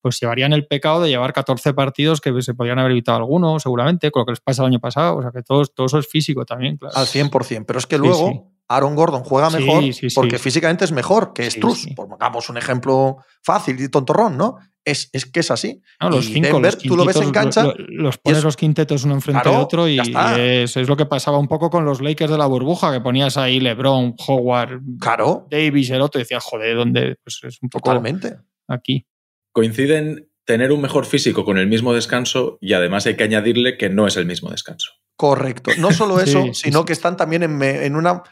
[0.00, 4.10] pues llevarían el pecado de llevar 14 partidos que se podrían haber evitado algunos, seguramente,
[4.10, 5.16] con lo que les pasa el año pasado.
[5.16, 6.94] O sea, que todo, todo eso es físico también, claro.
[6.94, 7.64] al 100%.
[7.66, 8.40] Pero es que Sí, luego sí.
[8.68, 10.06] Aaron Gordon juega mejor sí, sí.
[10.14, 11.82] porque físicamente es mejor que Sí, Struz.
[11.82, 11.94] sí.
[11.94, 14.56] Pongamos un ejemplo fácil y tontorrón, ¿no?
[14.86, 15.80] Es, es que es así.
[16.00, 17.62] No, los Y cinco, Denver, los tú lo ves en cancha.
[17.64, 20.76] lo- lo- los pones es- los quintetos uno enfrente Claro, de otro y, y es,
[20.76, 23.60] es lo que pasaba un poco con los Lakers de la burbuja, que ponías ahí
[23.60, 27.16] LeBron, Howard, Claro, Davis, el otro, y decías, joder, ¿dónde?
[27.24, 28.36] Pues es un poco totalmente.
[28.68, 29.06] aquí.
[29.52, 33.88] coinciden tener un mejor físico con el mismo descanso y además hay que añadirle que
[33.88, 34.90] no es el mismo descanso.
[35.16, 35.70] Correcto.
[35.78, 36.84] No solo eso, sí, sino sí.
[36.86, 38.22] que están también en, me- en una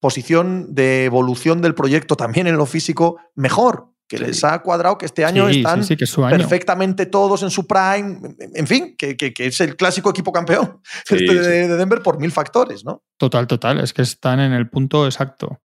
[0.00, 3.88] posición de evolución del proyecto, también en lo físico, mejor.
[4.08, 4.24] Que Sí.
[4.24, 6.36] les ha cuadrado que este año Sí, están sí, sí, que es su año.
[6.36, 8.20] perfectamente todos en su prime.
[8.54, 10.80] En fin, que, que- que es el clásico equipo campeón
[11.10, 13.02] este de Denver por mil factores, ¿no?
[13.16, 13.80] Total, total.
[13.80, 15.58] Es que están en el punto exacto.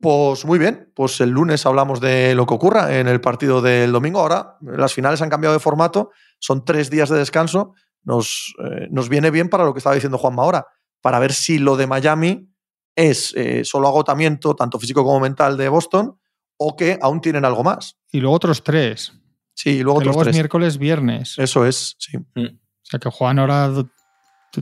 [0.00, 3.90] Pues muy bien, pues el lunes hablamos de lo que ocurra en el partido del
[3.90, 4.20] domingo.
[4.20, 7.72] Ahora las finales han cambiado de formato, son tres días de descanso.
[8.04, 10.66] Nos, eh, nos viene bien para lo que estaba diciendo Juanma ahora,
[11.00, 12.48] para ver si lo de Miami
[12.96, 16.18] es eh, solo agotamiento, tanto físico como mental, de Boston,
[16.56, 17.96] o que aún tienen algo más.
[18.10, 19.12] Y luego otros tres.
[19.54, 20.36] Sí, y luego que otros luego es tres.
[20.36, 21.34] miércoles, viernes.
[21.38, 22.16] Eso es, sí.
[22.16, 22.42] O
[22.82, 23.70] sea, que juegan ahora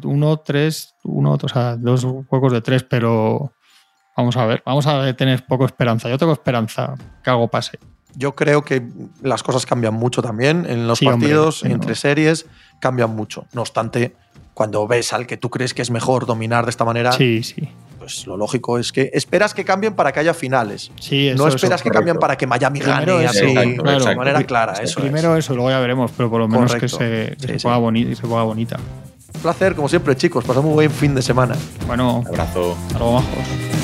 [0.02, 3.52] uno, tres, uno, o sea, dos juegos de tres, pero
[4.16, 4.62] vamos a ver.
[4.66, 6.08] Vamos a tener poco esperanza.
[6.08, 7.78] Yo tengo esperanza que algo pase.
[8.16, 8.82] Yo creo que
[9.22, 12.46] las cosas cambian mucho también en los Sí, hombre, partidos, entre series.
[12.80, 13.46] cambian mucho.
[13.52, 14.14] No obstante,
[14.52, 17.68] cuando ves al que tú crees que es mejor dominar de esta manera, Sí, sí.
[18.04, 20.90] Pues lo lógico es que esperas que cambien para que haya finales.
[21.00, 21.56] Sí, eso, no eso.
[21.56, 24.16] esperas que cambien para que Miami Primero gane eso, así exacto, de exacto.
[24.18, 24.72] manera clara.
[24.74, 26.98] Eso Primero eso, luego ya veremos, pero por lo menos Correcto.
[26.98, 28.76] que, se, que Sí, se, ponga se bonita.
[29.34, 30.44] Un placer, como siempre, chicos.
[30.44, 31.56] Pasamos un buen fin de semana.
[31.86, 32.76] Bueno, Abrazo.
[32.86, 33.83] hasta luego, majos.